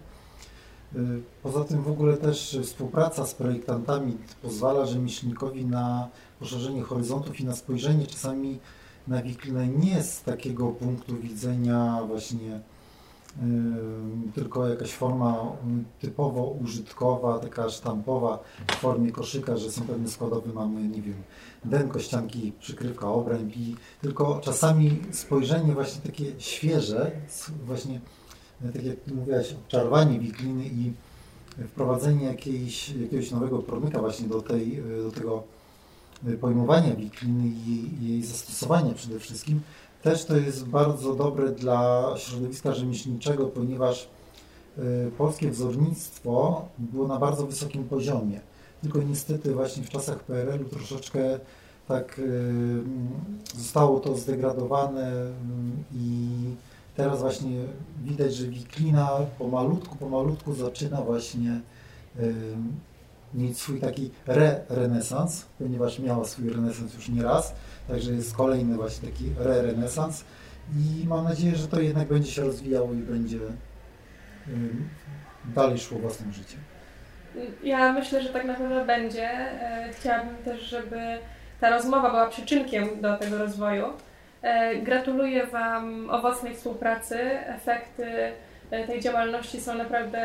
Y, 0.96 1.22
poza 1.44 1.64
tym 1.64 1.84
w 1.84 1.88
ogóle 1.88 2.18
też 2.18 2.58
współpraca 2.64 3.26
z 3.26 3.34
projektantami 3.34 4.18
pozwala 4.42 4.86
rzemieślnikowi 4.86 5.66
na 5.66 6.08
poszerzenie 6.40 6.82
horyzontów 6.82 7.40
i 7.40 7.46
na 7.46 7.56
spojrzenie 7.56 8.08
czasami 8.08 8.60
na 9.08 9.22
wiklinę 9.22 9.68
nie 9.68 10.04
z 10.04 10.22
takiego 10.22 10.68
punktu 10.68 11.16
widzenia 11.18 12.02
właśnie 12.08 12.60
tylko 14.36 14.68
jakaś 14.68 14.92
forma 14.92 15.52
typowo 16.02 16.44
użytkowa, 16.64 17.40
taka 17.40 17.70
sztampowa 17.70 18.40
w 18.68 18.76
formie 18.76 19.12
koszyka, 19.12 19.58
że 19.58 19.72
są 19.72 19.82
pewne 19.82 20.08
składowe, 20.08 20.54
mamy, 20.54 20.88
nie 20.88 21.02
wiem, 21.02 21.24
denko, 21.66 22.00
ścianki, 22.00 22.54
przykrywka, 22.60 23.08
obręb 23.08 23.58
i 23.58 23.76
tylko 24.02 24.42
czasami 24.44 25.02
spojrzenie 25.12 25.74
właśnie 25.74 26.02
takie 26.02 26.26
świeże, 26.38 27.12
właśnie 27.66 28.00
tak 28.74 28.84
jak 28.84 28.98
mówiłaś, 29.16 29.54
odczarowanie 29.54 30.20
wikliny 30.20 30.66
i 30.66 30.94
wprowadzenie 31.68 32.26
jakiejś, 32.26 32.90
jakiegoś 32.90 33.32
nowego 33.32 33.60
promyka 33.60 34.00
właśnie 34.00 34.28
do, 34.28 34.42
tej, 34.42 34.84
do 35.04 35.12
tego 35.12 35.44
pojmowania 36.42 36.96
wikliny 36.96 37.48
i 37.48 37.90
jej 38.08 38.24
zastosowania 38.24 38.94
przede 38.94 39.20
wszystkim, 39.20 39.62
też 40.06 40.26
to 40.26 40.38
jest 40.38 40.68
bardzo 40.68 41.16
dobre 41.16 41.52
dla 41.52 42.14
środowiska 42.18 42.74
rzemieślniczego, 42.74 43.46
ponieważ 43.46 44.08
y, 44.78 45.12
polskie 45.18 45.52
wzornictwo 45.52 46.66
było 46.78 47.08
na 47.08 47.20
bardzo 47.20 47.46
wysokim 47.46 47.84
poziomie. 47.84 48.40
Tylko 48.82 49.00
niestety 49.02 49.54
właśnie 49.54 49.84
w 49.84 49.90
czasach 49.90 50.24
PRL-u 50.24 50.66
troszeczkę 50.66 51.40
tak 51.88 52.20
y, 52.20 52.82
zostało 53.58 54.00
to 54.00 54.18
zdegradowane 54.18 55.26
y, 55.26 55.32
i 55.96 56.28
teraz 56.96 57.20
właśnie 57.20 57.62
widać, 58.04 58.36
że 58.36 58.48
wiklina 58.48 59.10
pomalutku, 59.40 59.96
pomalutku 59.96 60.54
zaczyna 60.54 61.02
właśnie 61.02 61.62
mieć 63.34 63.58
swój 63.58 63.80
taki 63.80 64.12
re-renesans, 64.28 65.46
ponieważ 65.60 66.00
miała 66.00 66.26
swój 66.26 66.50
renesans 66.50 66.94
już 66.94 67.10
nie 67.10 67.24
raz, 67.24 67.54
także 67.88 68.12
jest 68.12 68.36
kolejny 68.36 68.76
właśnie 68.76 69.10
taki 69.10 69.26
re-renesans 69.40 70.24
i 70.78 71.08
mam 71.08 71.24
nadzieję, 71.24 71.56
że 71.56 71.68
to 71.68 71.82
jednak 71.82 72.08
będzie 72.08 72.32
się 72.32 72.42
rozwijało 72.42 72.94
i 72.94 72.98
będzie 72.98 73.40
dalej 75.46 75.80
szło 75.80 76.00
własnym 76.00 76.34
życiem. 76.34 76.60
Ja 77.64 77.94
myślę, 77.94 78.22
że 78.22 78.30
tak 78.30 78.46
naprawdę 78.46 78.86
będzie. 78.86 79.30
E, 79.30 79.90
chciałabym 79.94 80.36
też, 80.36 80.62
żeby 80.62 81.18
ta 81.60 81.70
rozmowa 81.70 82.10
była 82.10 82.30
przyczynkiem 82.30 83.02
do 83.02 83.18
tego 83.18 83.38
rozwoju. 83.38 83.86
E, 84.42 84.76
gratuluję 84.76 85.48
Wam 85.48 86.10
owocnej 86.10 86.56
współpracy. 86.56 87.20
Efekty 87.48 88.32
e, 88.72 88.88
tej 88.88 89.02
działalności 89.02 89.62
są 89.62 89.76
naprawdę 89.76 90.20